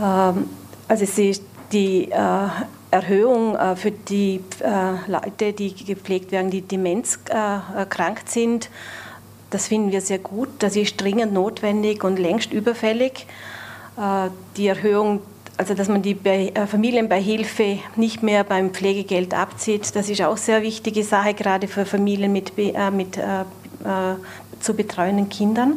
[0.00, 0.48] Ähm,
[0.88, 1.38] also sie,
[1.72, 2.48] die äh,
[2.90, 8.70] Erhöhung äh, für die äh, Leute, die gepflegt werden, die demenzkrank sind,
[9.50, 10.48] das finden wir sehr gut.
[10.60, 13.26] Das ist dringend notwendig und längst überfällig.
[14.56, 15.22] Die Erhöhung
[15.60, 20.62] also dass man die äh, Familienbeihilfe nicht mehr beim Pflegegeld abzieht, das ist auch sehr
[20.62, 23.44] wichtige Sache, gerade für Familien mit, äh, mit äh,
[24.58, 25.74] zu betreuenden Kindern.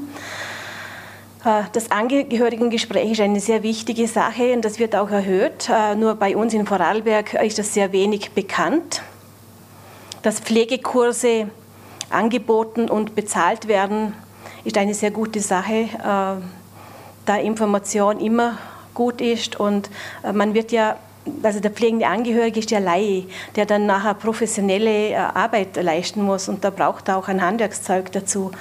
[1.74, 5.70] Das Angehörigengespräch ist eine sehr wichtige Sache und das wird auch erhöht.
[5.98, 9.02] Nur bei uns in Vorarlberg ist das sehr wenig bekannt.
[10.22, 11.50] Dass Pflegekurse
[12.10, 14.14] angeboten und bezahlt werden,
[14.64, 15.90] ist eine sehr gute Sache,
[17.26, 18.58] da Information immer
[18.94, 19.60] gut ist.
[19.60, 19.90] Und
[20.24, 20.98] äh, man wird ja,
[21.42, 23.26] also der pflegende Angehörige ist ja Laie,
[23.56, 28.12] der dann nachher professionelle äh, Arbeit leisten muss und da braucht er auch ein Handwerkszeug
[28.12, 28.52] dazu.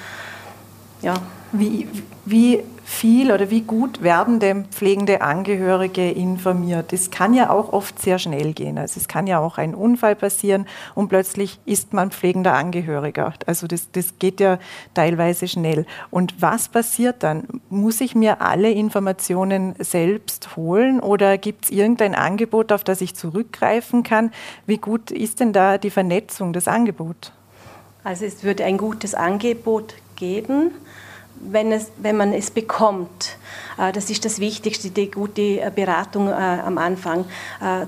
[1.01, 1.15] Ja.
[1.55, 1.87] Wie,
[2.25, 6.93] wie viel oder wie gut werden denn pflegende Angehörige informiert?
[6.93, 8.79] Es kann ja auch oft sehr schnell gehen.
[8.79, 13.35] Also es kann ja auch ein Unfall passieren und plötzlich ist man pflegender Angehöriger.
[13.47, 14.59] Also das, das geht ja
[14.95, 15.87] teilweise schnell.
[16.11, 17.47] Und was passiert dann?
[17.71, 23.15] Muss ich mir alle Informationen selbst holen oder gibt es irgendein Angebot, auf das ich
[23.15, 24.33] zurückgreifen kann?
[24.67, 27.33] Wie gut ist denn da die Vernetzung, das Angebot?
[28.05, 30.73] Also es würde ein gutes Angebot geben
[31.43, 33.37] wenn, es, wenn man es bekommt.
[33.79, 37.25] Äh, das ist das Wichtigste, die gute äh, Beratung äh, am Anfang.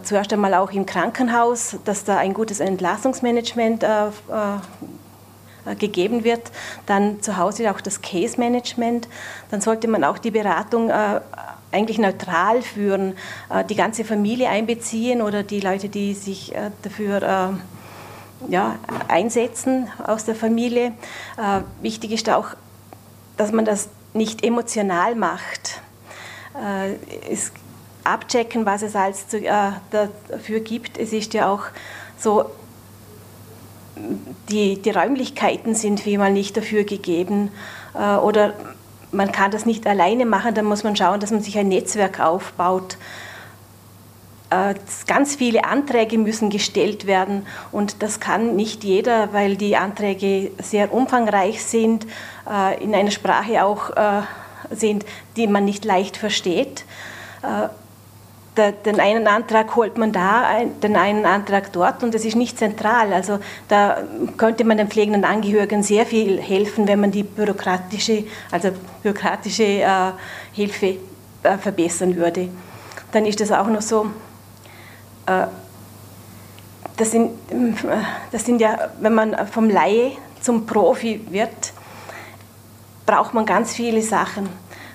[0.03, 3.85] Zuerst einmal auch im Krankenhaus, dass da ein gutes Entlassungsmanagement
[5.79, 6.51] gegeben wird.
[6.87, 9.09] Dann zu Hause auch das Case Management.
[9.51, 10.91] Dann sollte man auch die Beratung
[11.73, 13.15] eigentlich neutral führen,
[13.69, 17.59] die ganze Familie einbeziehen oder die Leute, die sich dafür
[18.49, 18.77] ja,
[19.09, 20.93] einsetzen aus der Familie.
[21.81, 22.55] Wichtig ist auch
[23.37, 25.81] dass man das nicht emotional macht.
[26.55, 26.95] Äh,
[27.31, 27.53] es
[28.05, 30.99] abchecken, was es alles zu, äh, dafür gibt.
[30.99, 31.65] Es ist ja auch
[32.19, 32.51] so,
[34.49, 37.51] die, die Räumlichkeiten sind vielmal nicht dafür gegeben
[37.95, 38.55] äh, oder
[39.13, 42.21] man kann das nicht alleine machen, dann muss man schauen, dass man sich ein Netzwerk
[42.21, 42.99] aufbaut.
[44.55, 44.75] Äh,
[45.07, 50.93] ganz viele Anträge müssen gestellt werden und das kann nicht jeder, weil die Anträge sehr
[50.93, 52.07] umfangreich sind,
[52.49, 54.23] äh, in einer Sprache auch äh,
[54.71, 55.05] sind,
[55.37, 56.85] die man nicht leicht versteht.
[58.57, 60.45] Den einen Antrag holt man da,
[60.83, 63.13] den einen Antrag dort und das ist nicht zentral.
[63.13, 63.99] Also da
[64.39, 68.71] könnte man den pflegenden Angehörigen sehr viel helfen, wenn man die bürokratische, also
[69.03, 70.15] bürokratische
[70.53, 70.97] Hilfe
[71.61, 72.49] verbessern würde.
[73.13, 74.07] Dann ist es auch noch so,
[75.27, 77.31] das sind,
[78.31, 81.73] das sind ja, wenn man vom Laie zum Profi wird,
[83.07, 84.49] braucht man ganz viele Sachen.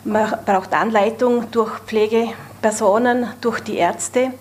[0.04, 4.32] Man braucht Anleitung durch Pflegepersonen, durch die Ärzte.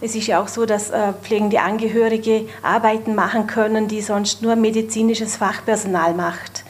[0.00, 4.56] Es ist ja auch so, dass äh, pflegende Angehörige Arbeiten machen können, die sonst nur
[4.56, 6.64] medizinisches Fachpersonal macht,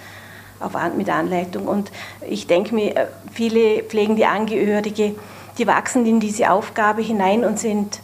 [0.60, 1.66] auf, mit Anleitung.
[1.66, 1.90] Und
[2.28, 5.14] ich denke mir, äh, viele pflegende Angehörige,
[5.56, 8.00] die wachsen in diese Aufgabe hinein und sind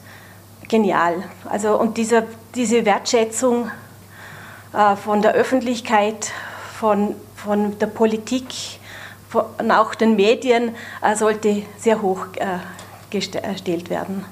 [0.68, 1.24] genial.
[1.48, 3.70] Also, und diese, diese Wertschätzung
[4.72, 6.33] äh, von der Öffentlichkeit,
[6.78, 8.46] von, von der Politik,
[9.28, 12.59] von auch den Medien äh, sollte sehr hoch äh,
[13.11, 14.24] gestellt werden.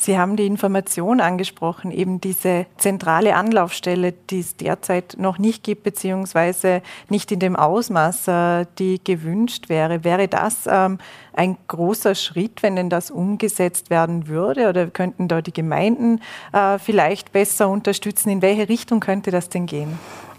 [0.00, 5.82] Sie haben die Information angesprochen, eben diese zentrale Anlaufstelle, die es derzeit noch nicht gibt,
[5.82, 10.04] beziehungsweise nicht in dem Ausmaß, äh, die gewünscht wäre.
[10.04, 10.98] Wäre das ähm,
[11.32, 14.68] ein großer Schritt, wenn denn das umgesetzt werden würde?
[14.68, 16.20] Oder könnten da die Gemeinden
[16.52, 18.30] äh, vielleicht besser unterstützen?
[18.30, 19.98] In welche Richtung könnte das denn gehen?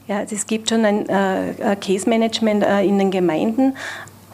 [0.10, 3.76] Ja, es gibt schon ein äh, Case-Management äh, in den Gemeinden,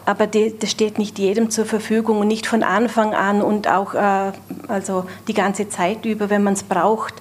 [0.06, 3.94] aber die, das steht nicht jedem zur Verfügung und nicht von Anfang an und auch
[3.94, 4.32] äh,
[4.68, 7.15] also die ganze Zeit über, wenn man es braucht.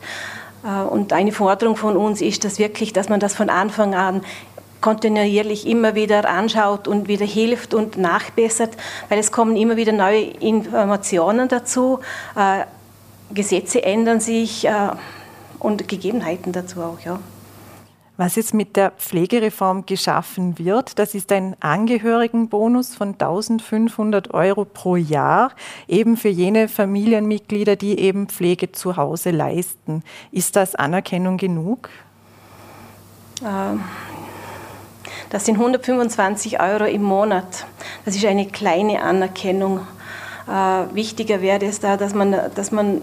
[0.65, 4.23] Äh, und eine Forderung von uns ist das wirklich, dass man das von Anfang an
[4.81, 8.77] kontinuierlich immer wieder anschaut und wieder hilft und nachbessert,
[9.09, 12.01] weil es kommen immer wieder neue Informationen dazu,
[12.37, 12.65] äh,
[13.33, 14.91] Gesetze ändern sich äh,
[15.59, 17.01] und Gegebenheiten dazu auch.
[17.03, 17.19] Ja.
[18.17, 24.95] Was jetzt mit der Pflegereform geschaffen wird, das ist ein Angehörigenbonus von 1500 Euro pro
[24.95, 25.51] Jahr,
[25.89, 30.05] eben für jene Familienmitglieder, die eben Pflege zu Hause leisten.
[30.31, 31.91] Ist das Anerkennung genug?
[33.45, 33.83] Ähm,
[35.31, 37.67] das sind 125 Euro im Monat.
[38.05, 39.81] Das ist eine kleine Anerkennung.
[40.47, 43.01] Äh, wichtiger wäre es da, dass man, dass man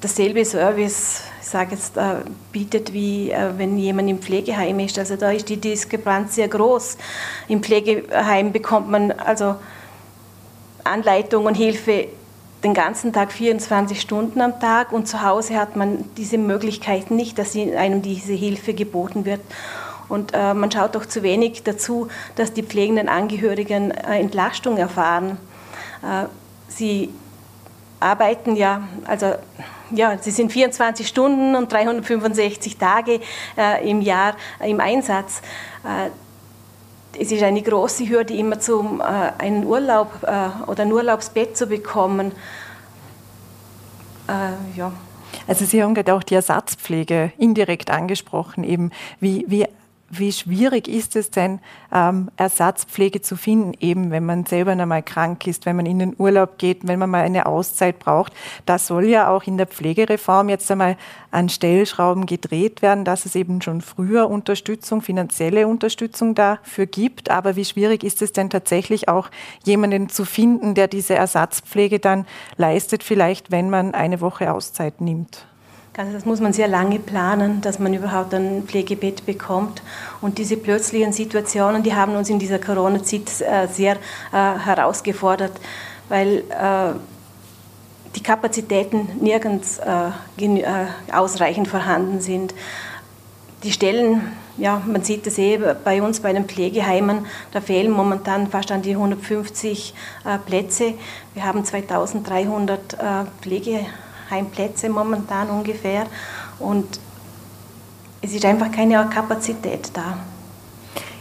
[0.00, 2.16] dasselbe Service ich sage jetzt, äh,
[2.52, 4.98] bietet, wie äh, wenn jemand im Pflegeheim ist.
[4.98, 6.98] Also da ist die Diskrepanz sehr groß.
[7.48, 9.56] Im Pflegeheim bekommt man also
[10.84, 12.08] Anleitung und Hilfe
[12.62, 17.38] den ganzen Tag, 24 Stunden am Tag und zu Hause hat man diese Möglichkeiten nicht,
[17.38, 19.40] dass einem diese Hilfe geboten wird.
[20.08, 25.38] Und äh, man schaut doch zu wenig dazu, dass die pflegenden Angehörigen äh, Entlastung erfahren.
[26.02, 26.26] Äh,
[26.68, 27.10] sie
[28.00, 29.34] arbeiten ja, also
[29.90, 33.20] ja, sie sind 24 Stunden und 365 Tage
[33.56, 35.42] äh, im Jahr im Einsatz.
[35.84, 36.10] Äh,
[37.18, 39.04] es ist eine große Hürde, immer zum, äh,
[39.38, 42.32] einen Urlaub äh, oder ein Urlaubsbett zu bekommen.
[44.28, 44.92] Äh, ja.
[45.46, 49.66] Also Sie haben gerade auch die Ersatzpflege indirekt angesprochen, eben wie, wie
[50.10, 51.60] wie schwierig ist es denn,
[51.92, 56.14] ähm, Ersatzpflege zu finden, eben wenn man selber einmal krank ist, wenn man in den
[56.18, 58.32] Urlaub geht, wenn man mal eine Auszeit braucht.
[58.66, 60.96] Da soll ja auch in der Pflegereform jetzt einmal
[61.30, 67.30] an Stellschrauben gedreht werden, dass es eben schon früher Unterstützung, finanzielle Unterstützung dafür gibt.
[67.30, 69.30] Aber wie schwierig ist es denn tatsächlich auch,
[69.64, 75.46] jemanden zu finden, der diese Ersatzpflege dann leistet, vielleicht wenn man eine Woche Auszeit nimmt?
[75.96, 79.82] Also das muss man sehr lange planen, dass man überhaupt ein Pflegebett bekommt.
[80.20, 83.96] Und diese plötzlichen Situationen, die haben uns in dieser Corona-Zeit äh, sehr
[84.32, 85.52] äh, herausgefordert,
[86.08, 86.94] weil äh,
[88.14, 89.80] die Kapazitäten nirgends
[91.12, 92.56] ausreichend vorhanden sind.
[93.62, 98.48] Die Stellen, ja, man sieht das eh bei uns bei den Pflegeheimen, da fehlen momentan
[98.48, 99.94] fast an die 150
[100.44, 100.94] Plätze.
[101.34, 102.96] Wir haben 2300
[103.42, 103.86] Pflegeheime
[104.30, 106.06] Heimplätze momentan ungefähr.
[106.58, 107.00] Und
[108.22, 110.18] es ist einfach keine Kapazität da.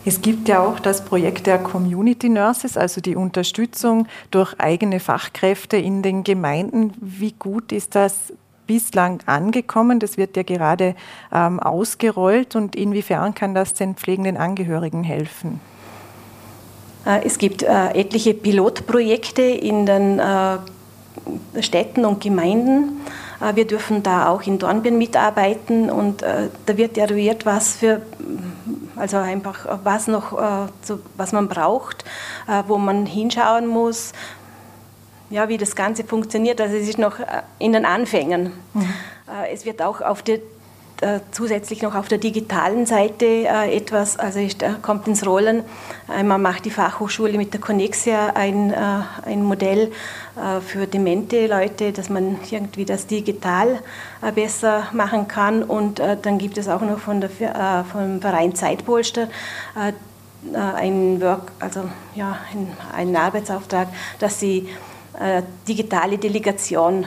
[0.05, 5.77] Es gibt ja auch das Projekt der Community Nurses, also die Unterstützung durch eigene Fachkräfte
[5.77, 6.93] in den Gemeinden.
[6.99, 8.33] Wie gut ist das
[8.65, 9.99] bislang angekommen?
[9.99, 10.95] Das wird ja gerade
[11.33, 15.59] ähm, ausgerollt und inwiefern kann das den pflegenden Angehörigen helfen?
[17.05, 20.57] Äh, es gibt äh, etliche Pilotprojekte in den äh,
[21.59, 23.01] Städten und Gemeinden.
[23.41, 28.01] Äh, wir dürfen da auch in Dornbirn mitarbeiten und äh, da wird eruiert, was für,
[28.95, 30.67] also einfach was noch, äh,
[31.17, 32.05] was man braucht,
[32.67, 34.13] wo man hinschauen muss,
[35.29, 36.59] ja, wie das Ganze funktioniert.
[36.59, 37.17] Also es ist noch
[37.59, 38.53] in den Anfängen.
[38.73, 38.93] Mhm.
[39.51, 40.39] Es wird auch auf der äh,
[41.31, 45.63] zusätzlich noch auf der digitalen Seite äh, etwas, also äh, kommt ins Rollen.
[46.07, 48.77] Einmal macht die Fachhochschule mit der Connexia ein, äh,
[49.25, 49.91] ein Modell
[50.35, 53.79] äh, für demente Leute, dass man irgendwie das digital
[54.21, 55.63] äh, besser machen kann.
[55.63, 57.29] Und dann gibt es auch noch von der,
[57.91, 59.27] vom Verein Zeitpolster
[60.53, 61.81] ein Work, also
[62.15, 64.69] ja, ein, einen Arbeitsauftrag, dass sie
[65.67, 67.05] digitale Delegation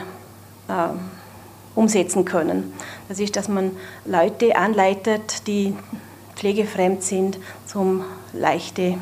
[1.75, 2.73] umsetzen können.
[3.09, 3.71] Das ist, dass man
[4.05, 5.75] Leute anleitet, die
[6.35, 8.97] pflegefremd sind, zum leichte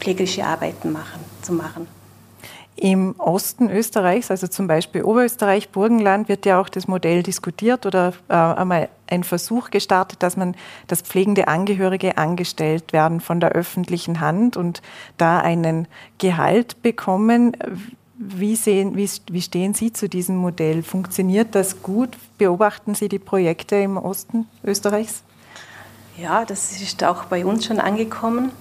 [0.00, 1.88] pflegerische Arbeiten machen, zu machen.
[2.76, 8.14] Im Osten Österreichs, also zum Beispiel Oberösterreich, Burgenland, wird ja auch das Modell diskutiert oder
[8.28, 10.56] äh, einmal ein Versuch gestartet, dass man,
[10.88, 14.82] dass pflegende Angehörige angestellt werden von der öffentlichen Hand und
[15.18, 15.86] da einen
[16.18, 17.56] Gehalt bekommen.
[18.16, 20.82] Wie, sehen, wie, wie stehen Sie zu diesem Modell?
[20.84, 22.10] Funktioniert das gut?
[22.38, 25.24] Beobachten Sie die Projekte im Osten Österreichs?
[26.16, 28.52] Ja, das ist auch bei uns schon angekommen.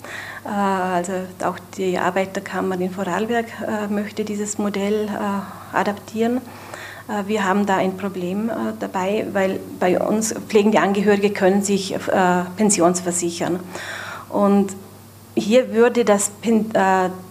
[0.44, 1.14] Äh, also
[1.44, 6.42] auch die Arbeiterkammer in Vorarlberg äh, möchte dieses Modell äh, adaptieren.
[7.28, 11.94] Wir haben da ein Problem dabei, weil bei uns pflegende Angehörige können sich
[12.56, 13.60] pensionsversichern.
[14.30, 14.74] Und
[15.36, 16.32] hier würde das,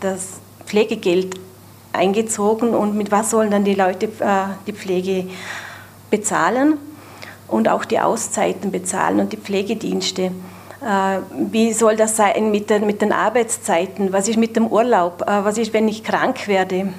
[0.00, 0.28] das
[0.66, 1.40] Pflegegeld
[1.92, 5.26] eingezogen und mit was sollen dann die Leute äh, die Pflege
[6.10, 6.78] bezahlen
[7.48, 10.22] und auch die Auszeiten bezahlen und die Pflegedienste.
[10.22, 10.30] Äh,
[11.50, 14.12] wie soll das sein mit den, mit den Arbeitszeiten?
[14.12, 15.22] Was ist mit dem Urlaub?
[15.22, 16.92] Äh, was ist, wenn ich krank werde?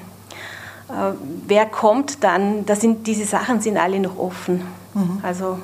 [1.47, 2.67] Wer kommt dann?
[2.67, 4.61] Das sind, diese Sachen sind alle noch offen.
[4.93, 5.19] Mhm.
[5.23, 5.57] Also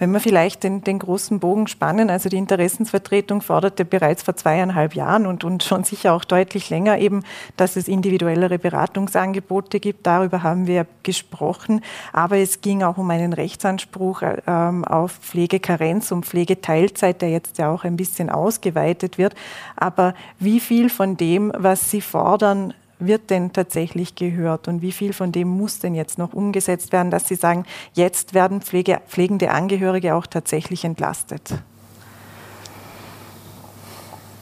[0.00, 4.94] wenn wir vielleicht den, den großen Bogen spannen, also die Interessensvertretung forderte bereits vor zweieinhalb
[4.94, 7.22] Jahren und, und schon sicher auch deutlich länger eben,
[7.58, 10.06] dass es individuellere Beratungsangebote gibt.
[10.06, 11.82] Darüber haben wir gesprochen.
[12.14, 17.70] Aber es ging auch um einen Rechtsanspruch ähm, auf Pflegekarenz, um Pflegeteilzeit, der jetzt ja
[17.70, 19.34] auch ein bisschen ausgeweitet wird.
[19.76, 25.12] Aber wie viel von dem, was Sie fordern, wird denn tatsächlich gehört und wie viel
[25.12, 29.50] von dem muss denn jetzt noch umgesetzt werden, dass Sie sagen, jetzt werden Pflege, pflegende
[29.50, 31.54] Angehörige auch tatsächlich entlastet?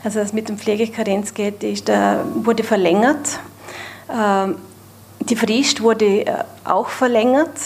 [0.05, 3.41] Also das mit dem Pflegekarenzgeld ist, wurde verlängert.
[4.13, 4.57] Ähm,
[5.21, 7.59] die Frist wurde äh, auch verlängert.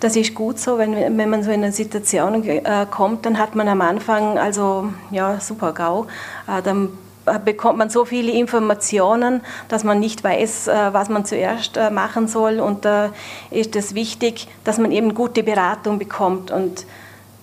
[0.00, 3.54] Das ist gut so, wenn, wenn man so in eine Situation äh, kommt, dann hat
[3.54, 6.06] man am Anfang also ja super GAU.
[6.46, 6.90] Äh, dann
[7.44, 12.28] bekommt man so viele Informationen, dass man nicht weiß, äh, was man zuerst äh, machen
[12.28, 12.60] soll.
[12.60, 13.12] Und da
[13.50, 16.50] ist es wichtig, dass man eben gute Beratung bekommt.
[16.50, 16.86] Und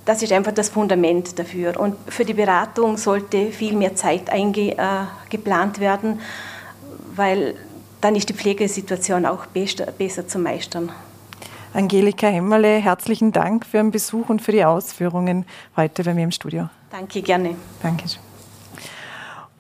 [0.06, 1.80] das ist einfach das Fundament dafür.
[1.80, 6.22] Und für die Beratung sollte viel mehr Zeit eingeplant werden,
[7.16, 7.56] weil
[8.02, 10.92] dann ist die Pflegesituation auch besser zu meistern.
[11.74, 16.32] Angelika Hemmerle, herzlichen Dank für den Besuch und für die Ausführungen heute bei mir im
[16.32, 16.70] Studio.
[16.90, 17.56] Danke, gerne.
[17.84, 18.27] Dankeschön.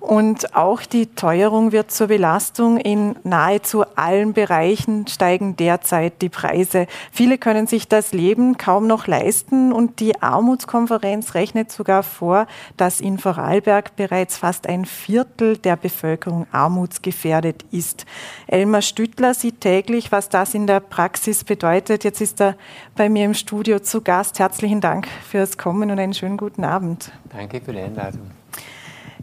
[0.07, 2.77] Und auch die Teuerung wird zur Belastung.
[2.77, 6.87] In nahezu allen Bereichen steigen derzeit die Preise.
[7.11, 12.47] Viele können sich das Leben kaum noch leisten und die Armutskonferenz rechnet sogar vor,
[12.77, 18.05] dass in Vorarlberg bereits fast ein Viertel der Bevölkerung armutsgefährdet ist.
[18.47, 22.05] Elmar Stüttler sieht täglich, was das in der Praxis bedeutet.
[22.05, 22.55] Jetzt ist er
[22.95, 24.39] bei mir im Studio zu Gast.
[24.39, 27.11] Herzlichen Dank fürs Kommen und einen schönen guten Abend.
[27.29, 28.36] Danke für die Einladung.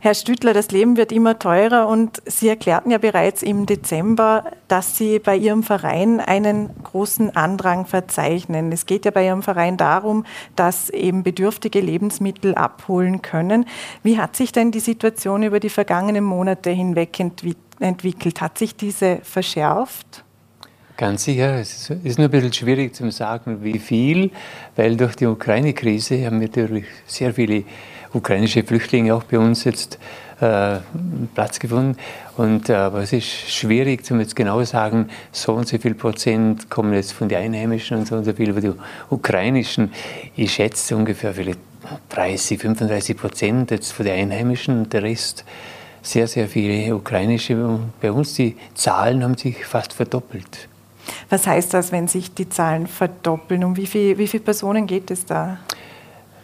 [0.05, 4.99] Herr Stüttler, das Leben wird immer teurer und Sie erklärten ja bereits im Dezember, dass
[4.99, 8.71] Sie bei Ihrem Verein einen großen Andrang verzeichnen.
[8.71, 10.27] Es geht ja bei Ihrem Verein darum,
[10.57, 13.65] dass eben Bedürftige Lebensmittel abholen können.
[14.03, 17.19] Wie hat sich denn die Situation über die vergangenen Monate hinweg
[17.81, 18.43] entwickelt?
[18.43, 20.23] Hat sich diese verschärft?
[20.99, 21.55] Ganz sicher.
[21.55, 24.31] Es ist nur ein bisschen schwierig zu sagen, wie viel,
[24.77, 27.65] weil durch die Ukraine-Krise haben wir natürlich sehr viele
[28.15, 29.99] ukrainische Flüchtlinge auch bei uns jetzt
[30.41, 30.79] äh,
[31.35, 31.97] Platz gefunden.
[32.37, 36.71] Und, äh, aber es ist schwierig, zu jetzt genau sagen, so und so viel Prozent
[36.71, 38.75] kommen jetzt von den Einheimischen und so und so viel von den
[39.11, 39.93] Ukrainischen.
[40.37, 41.61] Ich schätze ungefähr vielleicht
[42.11, 45.45] 30, 35 Prozent jetzt von den Einheimischen und der Rest
[46.03, 47.81] sehr, sehr viele ukrainische.
[48.01, 50.69] Bei uns die Zahlen haben sich fast verdoppelt.
[51.29, 53.65] Was heißt das, wenn sich die Zahlen verdoppeln?
[53.65, 55.59] Um wie, viel, wie viele Personen geht es da?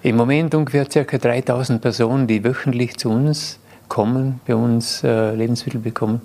[0.02, 1.18] Im Moment ungefähr ca.
[1.18, 6.22] 3000 Personen, die wöchentlich zu uns kommen, bei uns äh, Lebensmittel bekommen.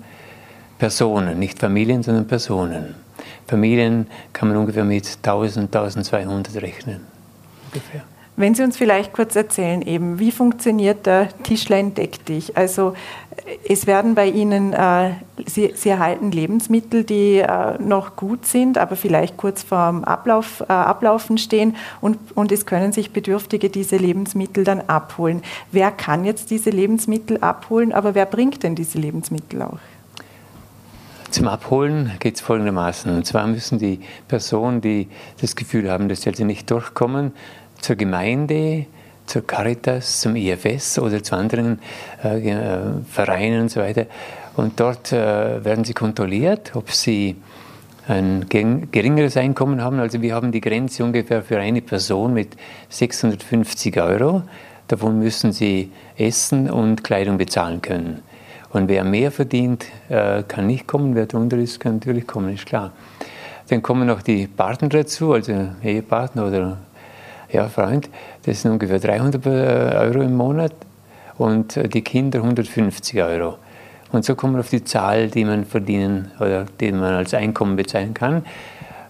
[0.78, 2.94] Personen, nicht Familien, sondern Personen.
[3.46, 7.00] Familien kann man ungefähr mit 1000, 1200 rechnen.
[7.66, 8.02] Ungefähr.
[8.38, 12.54] Wenn Sie uns vielleicht kurz erzählen, eben, wie funktioniert der Tischlein deck dich?
[12.54, 12.94] Also
[13.66, 15.12] es werden bei Ihnen, äh,
[15.46, 20.72] Sie, Sie, erhalten Lebensmittel, die äh, noch gut sind, aber vielleicht kurz vorm Ablauf, äh,
[20.72, 25.42] Ablaufen stehen und, und es können sich Bedürftige diese Lebensmittel dann abholen.
[25.72, 29.78] Wer kann jetzt diese Lebensmittel abholen, aber wer bringt denn diese Lebensmittel auch?
[31.30, 33.14] Zum Abholen geht es folgendermaßen.
[33.14, 35.08] Und zwar müssen die Personen, die
[35.40, 37.32] das Gefühl haben, dass sie also nicht durchkommen,
[37.80, 38.86] zur Gemeinde,
[39.26, 41.80] zur Caritas, zum IFS oder zu anderen
[42.24, 44.06] äh, äh, Vereinen und so weiter.
[44.56, 47.36] Und dort äh, werden sie kontrolliert, ob sie
[48.08, 49.98] ein geringeres Einkommen haben.
[49.98, 52.56] Also wir haben die Grenze ungefähr für eine Person mit
[52.88, 54.42] 650 Euro.
[54.86, 58.22] Davon müssen sie Essen und Kleidung bezahlen können.
[58.70, 61.14] Und wer mehr verdient, äh, kann nicht kommen.
[61.14, 62.92] Wer drunter ist, kann natürlich kommen, ist klar.
[63.68, 65.52] Dann kommen noch die Partner dazu, also
[65.82, 66.78] Ehepartner oder
[67.50, 68.08] ja, Freund,
[68.44, 69.48] das sind ungefähr 300 äh,
[69.96, 70.72] Euro im Monat
[71.38, 73.58] und äh, die Kinder 150 Euro.
[74.12, 77.76] Und so kommt man auf die Zahl, die man verdienen oder die man als Einkommen
[77.76, 78.44] bezeichnen kann.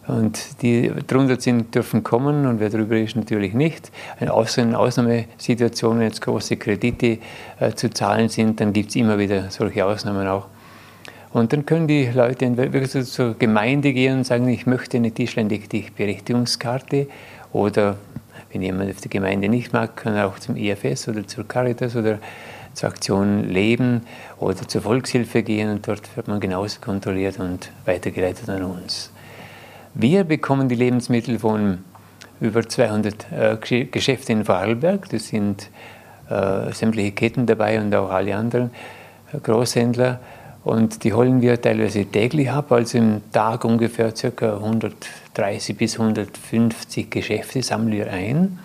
[0.06, 3.90] Und die drunter sind, dürfen kommen und wer darüber ist, natürlich nicht.
[4.20, 7.18] In Ausnahmesituationen, wenn jetzt große Kredite
[7.58, 10.46] äh, zu zahlen sind, dann gibt es immer wieder solche Ausnahmen auch.
[11.32, 17.08] Und dann können die Leute wirklich zur Gemeinde gehen und sagen, ich möchte eine Tischleindeck-Berechtigungskarte
[17.52, 17.96] oder
[18.56, 21.94] wenn jemand auf die Gemeinde nicht mag, kann er auch zum IFS oder zur Caritas
[21.94, 22.18] oder
[22.72, 24.00] zur Aktion Leben
[24.38, 29.10] oder zur Volkshilfe gehen und dort wird man genauso kontrolliert und weitergeleitet an uns.
[29.92, 31.84] Wir bekommen die Lebensmittel von
[32.40, 35.06] über 200 äh, Geschäften in Vorarlberg.
[35.10, 35.68] Das sind
[36.30, 38.70] äh, sämtliche Ketten dabei und auch alle anderen
[39.34, 40.20] äh, Großhändler.
[40.64, 44.54] Und die holen wir teilweise täglich ab, also im Tag ungefähr ca.
[44.56, 44.94] 100
[45.36, 48.58] 30 bis 150 Geschäfte sammeln wir ein,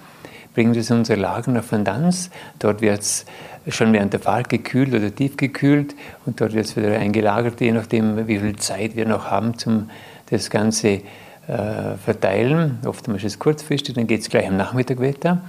[0.54, 2.30] bringen das in unsere Lager nach Vendanz.
[2.60, 3.26] Dort wird es
[3.68, 5.96] schon während der Fahrt gekühlt oder tiefgekühlt
[6.26, 9.90] und dort wird es wieder eingelagert, je nachdem, wie viel Zeit wir noch haben, um
[10.30, 11.02] das Ganze
[11.48, 12.80] äh, verteilen.
[12.86, 15.42] Oftmals ist es kurzfristig, dann geht es gleich am Nachmittag weiter.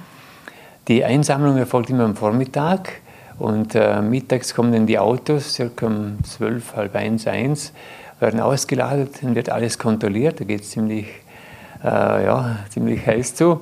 [0.88, 3.00] Die Einsammlung erfolgt immer am Vormittag
[3.38, 7.72] und äh, mittags kommen dann die Autos, circa um 12, halb eins, eins
[8.22, 11.06] werden ausgeladen, dann wird alles kontrolliert, da geht es ziemlich,
[11.84, 13.60] äh, ja, ziemlich heiß zu.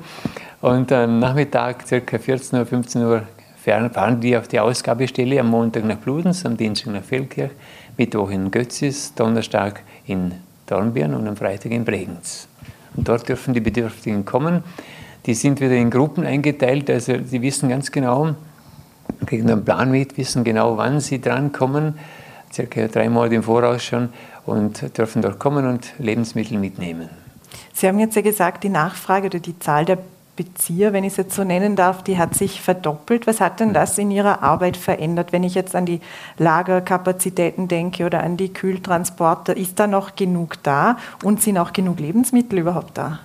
[0.61, 2.19] Und am Nachmittag, ca.
[2.19, 3.23] 14 Uhr, 15 Uhr,
[3.57, 7.51] fahren die auf die Ausgabestelle am Montag nach Bludenz, am Dienstag nach Feldkirch,
[7.97, 10.33] Mittwoch in Götzis, Donnerstag in
[10.67, 12.47] Dornbirn und am Freitag in Bregenz.
[12.95, 14.63] Und dort dürfen die Bedürftigen kommen.
[15.27, 18.35] Die sind wieder in Gruppen eingeteilt, also die wissen ganz genau,
[19.27, 21.95] kriegen einen Plan mit, wissen genau, wann sie drankommen,
[22.53, 24.09] circa drei Monate im Voraus schon,
[24.47, 27.09] und dürfen dort kommen und Lebensmittel mitnehmen.
[27.73, 29.99] Sie haben jetzt ja gesagt, die Nachfrage oder die Zahl der
[30.37, 33.27] Bezieher, wenn ich es jetzt so nennen darf, die hat sich verdoppelt.
[33.27, 35.33] Was hat denn das in Ihrer Arbeit verändert?
[35.33, 36.01] Wenn ich jetzt an die
[36.39, 42.01] Lagerkapazitäten denke oder an die Kühltransporte, ist da noch genug da und sind auch genug
[42.01, 43.19] Lebensmittel überhaupt da?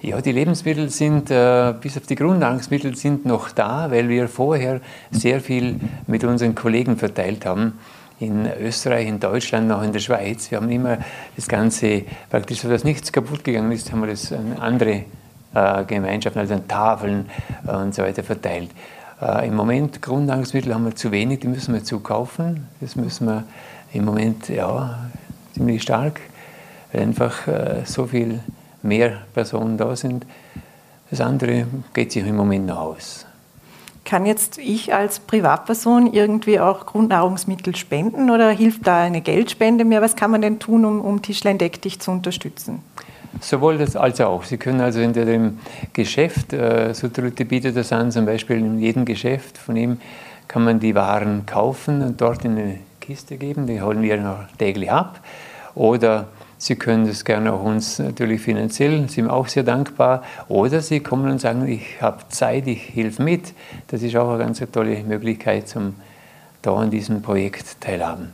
[0.00, 4.80] Ja, die Lebensmittel sind, äh, bis auf die Grundnahrungsmittel, sind noch da, weil wir vorher
[5.12, 5.78] sehr viel
[6.08, 7.78] mit unseren Kollegen verteilt haben.
[8.22, 10.48] In Österreich, in Deutschland, auch in der Schweiz.
[10.48, 10.98] Wir haben immer
[11.34, 15.02] das Ganze, praktisch so, dass nichts kaputt gegangen ist, haben wir das an andere
[15.52, 17.28] äh, Gemeinschaften, also an Tafeln
[17.66, 18.70] äh, und so weiter verteilt.
[19.20, 22.68] Äh, Im Moment Grundnahrungsmittel haben wir zu wenig, die müssen wir zukaufen.
[22.80, 23.42] Das müssen wir
[23.92, 25.00] im Moment ja,
[25.54, 26.20] ziemlich stark,
[26.92, 28.38] weil einfach äh, so viel
[28.82, 30.26] mehr Personen da sind.
[31.10, 33.26] Das andere geht sich im Moment noch aus.
[34.04, 40.02] Kann jetzt ich als Privatperson irgendwie auch Grundnahrungsmittel spenden oder hilft da eine Geldspende mir?
[40.02, 42.82] Was kann man denn tun, um, um Tischlein Deck dich zu unterstützen?
[43.40, 44.44] Sowohl das als auch.
[44.44, 45.58] Sie können also in dem
[45.92, 49.98] Geschäft, äh, Sutrute bietet das an, zum Beispiel in jedem Geschäft von ihm
[50.48, 54.40] kann man die Waren kaufen und dort in eine Kiste geben, die holen wir noch
[54.58, 55.20] täglich ab.
[55.74, 56.28] Oder
[56.62, 60.22] Sie können das gerne auch uns natürlich finanziell, sind auch sehr dankbar.
[60.46, 63.52] Oder Sie kommen und sagen, ich habe Zeit, ich helfe mit.
[63.88, 65.96] Das ist auch eine ganz tolle Möglichkeit, zum
[66.62, 68.32] da an diesem Projekt teilhaben.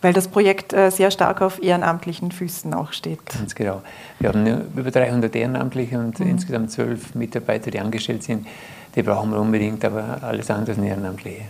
[0.00, 3.26] Weil das Projekt äh, sehr stark auf ehrenamtlichen Füßen auch steht.
[3.26, 3.82] Ganz genau.
[4.20, 6.28] Wir haben über 300 Ehrenamtliche und mhm.
[6.28, 8.46] insgesamt zwölf Mitarbeiter, die angestellt sind.
[8.94, 11.42] Die brauchen wir unbedingt, aber alles andere sind Ehrenamtliche.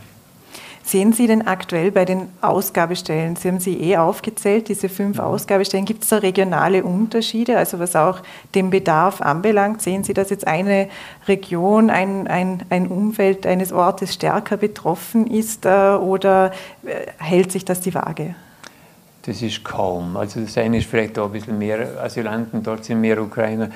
[0.86, 5.24] Sehen Sie denn aktuell bei den Ausgabestellen, Sie haben sie eh aufgezählt, diese fünf mhm.
[5.24, 8.20] Ausgabestellen, gibt es da regionale Unterschiede, also was auch
[8.54, 9.82] den Bedarf anbelangt?
[9.82, 10.88] Sehen Sie, dass jetzt eine
[11.26, 16.52] Region, ein, ein, ein Umfeld eines Ortes stärker betroffen ist äh, oder
[16.84, 18.36] äh, hält sich das die Waage?
[19.22, 20.16] Das ist kaum.
[20.16, 23.70] Also das eine ist vielleicht da ein bisschen mehr Asylanten, dort sind mehr Ukrainer.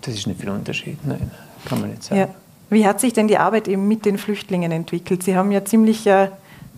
[0.00, 1.30] Das ist nicht viel Unterschied, nein,
[1.66, 2.18] kann man nicht sagen.
[2.18, 2.28] Ja.
[2.70, 5.22] Wie hat sich denn die Arbeit eben mit den Flüchtlingen entwickelt?
[5.22, 6.30] Sie haben ja ziemlich äh,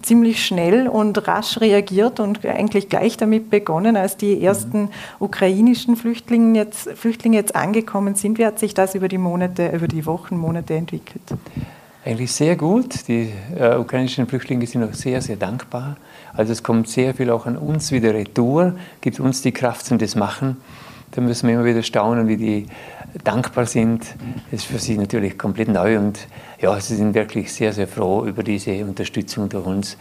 [0.02, 4.88] ziemlich schnell und rasch reagiert und eigentlich gleich damit begonnen, als die ersten mhm.
[5.18, 8.38] ukrainischen Flüchtlinge jetzt, Flüchtlinge jetzt angekommen sind.
[8.38, 11.22] Wie hat sich das über die Monate, über die Wochen, Monate entwickelt?
[12.04, 13.08] Eigentlich sehr gut.
[13.08, 15.96] Die äh, ukrainischen Flüchtlinge sind auch sehr, sehr dankbar.
[16.32, 19.98] Also es kommt sehr viel auch an uns wieder retour, gibt uns die Kraft zum
[19.98, 20.56] das machen.
[21.10, 22.66] Da müssen wir immer wieder staunen, wie die
[23.24, 24.02] dankbar sind.
[24.50, 26.18] Das ist für sie natürlich komplett neu und
[26.60, 29.96] ja, sie sind wirklich sehr, sehr froh über diese Unterstützung durch uns.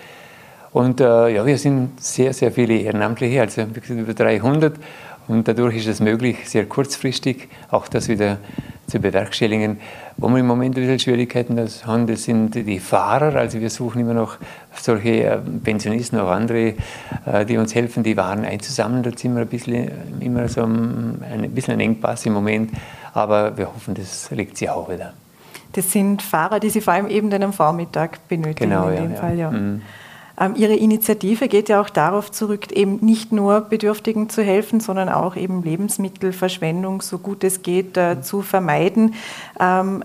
[0.71, 4.75] Und äh, ja, wir sind sehr, sehr viele Ehrenamtliche, also über 300
[5.27, 8.37] und dadurch ist es möglich, sehr kurzfristig auch das wieder
[8.87, 9.79] zu bewerkstelligen.
[10.15, 13.35] Wo wir im Moment ein bisschen Schwierigkeiten haben, das sind die Fahrer.
[13.35, 14.37] Also wir suchen immer noch
[14.73, 16.75] solche äh, Pensionisten, auch andere,
[17.25, 19.03] äh, die uns helfen, die Waren einzusammeln.
[19.03, 19.91] Da sind wir ein bisschen,
[20.21, 22.71] immer so ein, ein bisschen ein Engpass im Moment.
[23.13, 25.13] Aber wir hoffen, das legt sich auch wieder.
[25.77, 29.01] Das sind Fahrer, die Sie vor allem eben dann am Vormittag benötigen genau, in ja,
[29.01, 29.17] dem ja.
[29.17, 29.37] Fall.
[29.37, 29.51] Ja.
[29.51, 29.81] Mhm.
[30.39, 35.07] Ähm, Ihre Initiative geht ja auch darauf zurück, eben nicht nur Bedürftigen zu helfen, sondern
[35.07, 39.13] auch eben Lebensmittelverschwendung, so gut es geht, äh, zu vermeiden.
[39.59, 40.03] Ähm,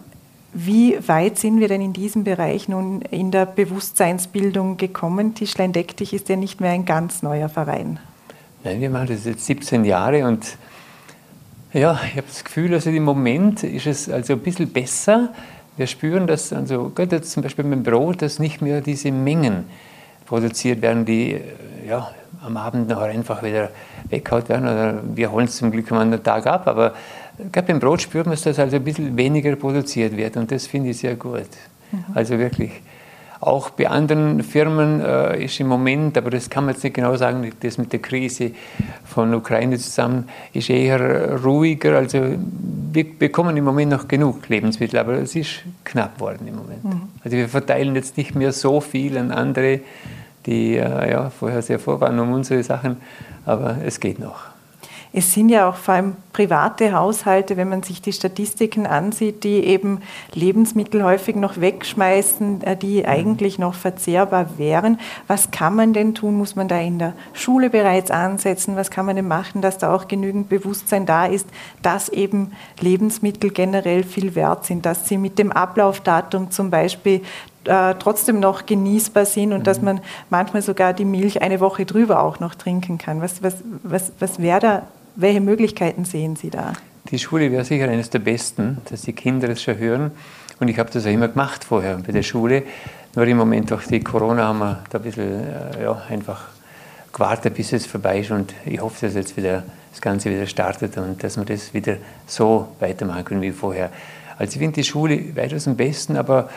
[0.53, 5.35] wie weit sind wir denn in diesem Bereich nun in der Bewusstseinsbildung gekommen?
[5.35, 7.99] Tischlein Deck dich ist ja nicht mehr ein ganz neuer Verein.
[8.63, 10.59] Nein, wir machen das jetzt 17 Jahre und
[11.73, 15.31] ja, ich habe das Gefühl, also im Moment ist es also ein bisschen besser.
[15.77, 19.11] Wir spüren, dass also gerade jetzt zum Beispiel mit dem Brot, dass nicht mehr diese
[19.11, 19.65] Mengen
[20.27, 21.41] produziert werden, die äh,
[21.89, 22.11] ja,
[22.45, 23.71] am Abend noch einfach wieder
[24.09, 24.65] weggehauen werden.
[24.65, 26.67] Oder wir holen es zum Glück am anderen Tag ab.
[26.67, 26.95] Aber
[27.51, 30.37] gerade beim Brot spürt man, dass also ein bisschen weniger produziert wird.
[30.37, 31.49] Und das finde ich sehr gut.
[31.91, 32.05] Mhm.
[32.15, 32.73] Also wirklich.
[33.43, 37.17] Auch bei anderen Firmen äh, ist im Moment, aber das kann man jetzt nicht genau
[37.17, 38.53] sagen, das mit der Krise
[39.05, 41.97] von Ukraine zusammen ist eher ruhiger.
[41.97, 42.21] Also
[42.93, 46.85] wir bekommen im Moment noch genug Lebensmittel, aber es ist knapp worden im Moment.
[46.85, 47.03] Mhm.
[47.25, 49.81] Also wir verteilen jetzt nicht mehr so viel an andere
[50.47, 52.97] die äh, ja, vorher sehr froh waren um unsere Sachen,
[53.47, 54.47] aber es geht noch.
[55.13, 59.65] Es sind ja auch vor allem private Haushalte, wenn man sich die Statistiken ansieht, die
[59.65, 60.01] eben
[60.33, 63.07] Lebensmittel häufig noch wegschmeißen, äh, die mhm.
[63.07, 64.99] eigentlich noch verzehrbar wären.
[65.27, 66.37] Was kann man denn tun?
[66.37, 68.77] Muss man da in der Schule bereits ansetzen?
[68.77, 71.49] Was kann man denn machen, dass da auch genügend Bewusstsein da ist,
[71.83, 77.23] dass eben Lebensmittel generell viel wert sind, dass sie mit dem Ablaufdatum zum Beispiel
[77.65, 79.65] äh, trotzdem noch genießbar sind und mhm.
[79.65, 83.21] dass man manchmal sogar die Milch eine Woche drüber auch noch trinken kann.
[83.21, 84.83] Was, was, was, was wäre da,
[85.15, 86.73] welche Möglichkeiten sehen Sie da?
[87.13, 90.13] die Schule wäre sicher eines der besten, dass die Kinder das schon hören.
[90.61, 92.63] Und ich habe das auch immer gemacht vorher bei der Schule.
[93.15, 96.45] Nur im Moment durch die Corona haben wir da ein bisschen äh, ja, einfach
[97.13, 98.31] gewartet, bis es vorbei ist.
[98.31, 101.97] Und ich hoffe, dass jetzt wieder das Ganze wieder startet und dass wir das wieder
[102.27, 103.91] so weitermachen können wie vorher.
[104.39, 106.49] Also ich finde die Schule weitaus am besten, aber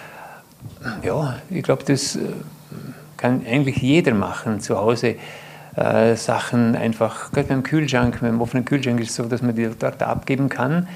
[1.04, 2.20] ja, ich glaube, das äh,
[3.18, 5.16] kann eigentlich jeder machen zu Hause.
[5.76, 9.70] Äh, Sachen einfach, gerade beim Kühlschrank, beim offenen Kühlschrank ist es so, dass man die
[9.78, 10.88] dort abgeben kann.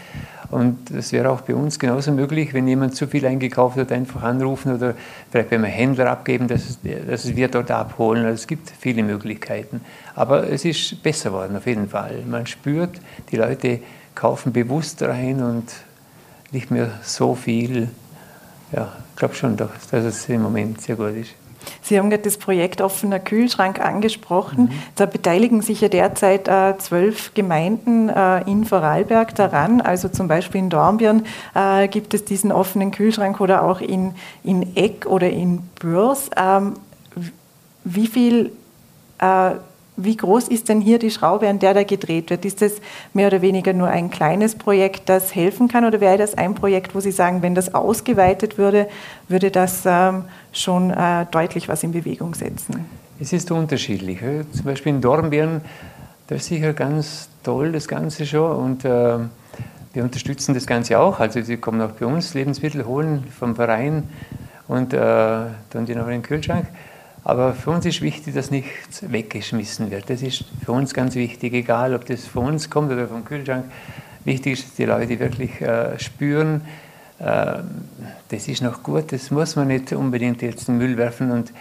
[0.52, 4.24] Und das wäre auch bei uns genauso möglich, wenn jemand zu viel eingekauft hat, einfach
[4.24, 4.96] anrufen oder
[5.30, 8.26] vielleicht beim Händler abgeben, dass, dass wir dort abholen.
[8.26, 9.82] Also es gibt viele Möglichkeiten.
[10.16, 12.24] Aber es ist besser geworden, auf jeden Fall.
[12.28, 13.00] Man spürt,
[13.32, 13.80] die Leute
[14.16, 15.72] kaufen bewusst rein und
[16.52, 17.90] nicht mehr so viel.
[18.72, 21.36] Ja, ich glaube schon, dass es im Moment sehr gut ist.
[21.82, 24.66] Sie haben gerade das Projekt Offener Kühlschrank angesprochen.
[24.66, 24.72] Mhm.
[24.96, 29.82] Da beteiligen sich ja derzeit äh, zwölf Gemeinden äh, in Vorarlberg daran.
[29.82, 34.76] Also zum Beispiel in Dornbirn äh, gibt es diesen offenen Kühlschrank oder auch in, in
[34.76, 36.30] Eck oder in Bürs.
[36.38, 36.76] Ähm,
[37.84, 38.52] wie viel
[39.20, 39.52] äh,
[40.02, 42.46] wie groß ist denn hier die Schraube, an der da gedreht wird?
[42.46, 42.74] Ist das
[43.14, 45.86] mehr oder weniger nur ein kleines Projekt, das helfen kann?
[45.86, 48.88] Oder wäre das ein Projekt, wo Sie sagen, wenn das ausgeweitet würde,
[49.28, 52.86] würde das ähm, schon äh, deutlich was in Bewegung setzen?
[53.20, 54.20] Es ist unterschiedlich.
[54.54, 55.62] Zum Beispiel in Dornbirn,
[56.28, 58.56] da ist sicher ganz toll das Ganze schon.
[58.56, 59.18] Und äh,
[59.94, 61.20] wir unterstützen das Ganze auch.
[61.20, 64.04] Also sie kommen auch bei uns Lebensmittel holen vom Verein
[64.68, 66.68] und äh, dann die noch in den Kühlschrank.
[67.24, 70.10] Aber für uns ist wichtig, dass nichts weggeschmissen wird.
[70.10, 73.66] Das ist für uns ganz wichtig, egal ob das von uns kommt oder vom Kühlschrank.
[74.26, 76.62] Wichtig ist, dass die Leute wirklich äh, spüren,
[77.20, 77.60] äh,
[78.30, 81.32] das ist noch gut, das muss man nicht unbedingt jetzt in den Müll werfen.
[81.32, 81.52] Und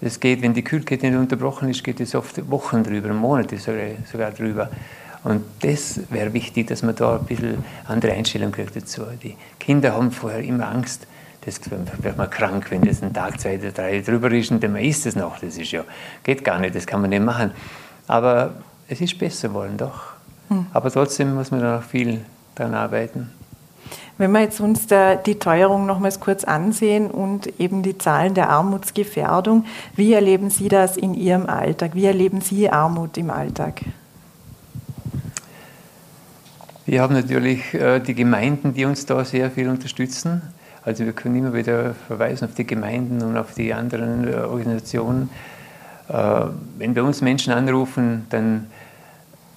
[0.00, 3.82] es geht, wenn die Kühlkette nicht unterbrochen ist, geht es oft Wochen drüber, Monate sogar,
[4.10, 4.70] sogar drüber.
[5.24, 9.02] Und das wäre wichtig, dass man da ein bisschen andere Einstellung kriegt dazu.
[9.22, 11.06] Die Kinder haben vorher immer Angst,
[11.46, 14.74] das wird man krank, wenn das ein Tag, zwei oder drei drüber ist und dann
[14.76, 15.38] isst es noch.
[15.38, 15.84] Das ist ja,
[16.24, 17.52] geht gar nicht, das kann man nicht machen.
[18.08, 18.54] Aber
[18.88, 20.14] es ist besser geworden, doch.
[20.48, 20.66] Hm.
[20.72, 22.20] Aber trotzdem muss man da noch viel
[22.56, 23.30] daran arbeiten.
[24.18, 28.48] Wenn wir jetzt uns der, die Teuerung nochmals kurz ansehen und eben die Zahlen der
[28.48, 31.94] Armutsgefährdung, wie erleben Sie das in Ihrem Alltag?
[31.94, 33.82] Wie erleben Sie Armut im Alltag?
[36.86, 40.42] Wir haben natürlich äh, die Gemeinden, die uns da sehr viel unterstützen.
[40.86, 45.30] Also wir können immer wieder verweisen auf die Gemeinden und auf die anderen äh, Organisationen.
[46.08, 46.42] Äh,
[46.78, 48.68] wenn bei uns Menschen anrufen, dann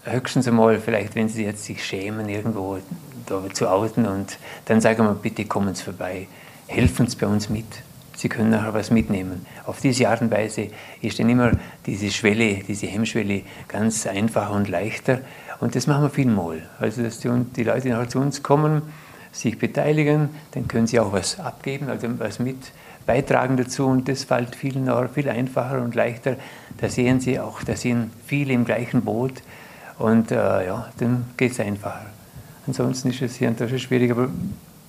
[0.05, 2.79] höchstens einmal, vielleicht wenn sie jetzt sich schämen, irgendwo
[3.27, 6.27] da zu outen und dann sagen wir, bitte kommen Sie vorbei,
[6.65, 7.83] helfen Sie bei uns mit.
[8.17, 9.45] Sie können nachher was mitnehmen.
[9.67, 10.69] Auf diese Art und Weise
[10.99, 11.51] ist dann immer
[11.85, 15.19] diese Schwelle, diese Hemmschwelle ganz einfacher und leichter.
[15.59, 16.63] Und das machen wir vielmal.
[16.79, 18.81] Also, dass die, die Leute nachher zu uns kommen,
[19.31, 22.71] sich beteiligen, dann können sie auch was abgeben, also was mit
[23.05, 26.35] beitragen dazu und das fällt vielen auch viel einfacher und leichter.
[26.77, 29.41] Da sehen sie auch, da sind viele im gleichen Boot
[29.97, 32.05] und äh, ja, dann geht es einfacher.
[32.67, 34.29] Ansonsten ist es hier und da schwierig, aber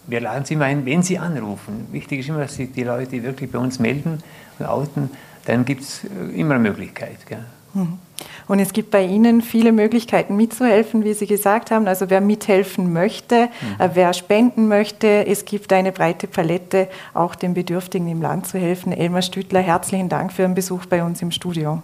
[0.06, 1.86] wir laden sie immer ein, wenn sie anrufen.
[1.92, 4.22] Wichtig ist immer, dass sich die Leute wirklich bei uns melden
[4.58, 5.10] und outen,
[5.46, 7.26] dann gibt es äh, immer eine Möglichkeit.
[7.26, 7.44] Gell?
[7.74, 7.98] Mhm.
[8.48, 11.86] Und es gibt bei Ihnen viele Möglichkeiten mitzuhelfen, wie Sie gesagt haben.
[11.86, 13.80] Also wer mithelfen möchte, mhm.
[13.80, 18.58] Äh, wer spenden möchte, es gibt eine breite Palette, auch den Bedürftigen im Land zu
[18.58, 18.92] helfen.
[18.92, 21.82] Elmar Stütler, herzlichen Dank für Ihren Besuch bei uns im Studio.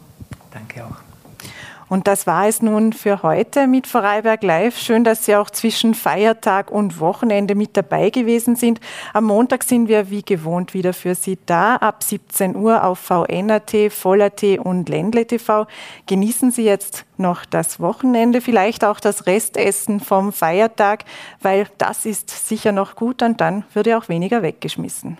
[0.52, 1.05] Danke auch.
[1.88, 4.76] Und das war es nun für heute mit Vorarlberg Live.
[4.76, 8.80] Schön, dass Sie auch zwischen Feiertag und Wochenende mit dabei gewesen sind.
[9.12, 13.90] Am Montag sind wir wie gewohnt wieder für Sie da, ab 17 Uhr auf VNAT,
[13.90, 15.68] Voller.at und Ländle TV.
[16.06, 21.04] Genießen Sie jetzt noch das Wochenende, vielleicht auch das Restessen vom Feiertag,
[21.40, 25.18] weil das ist sicher noch gut und dann würde auch weniger weggeschmissen.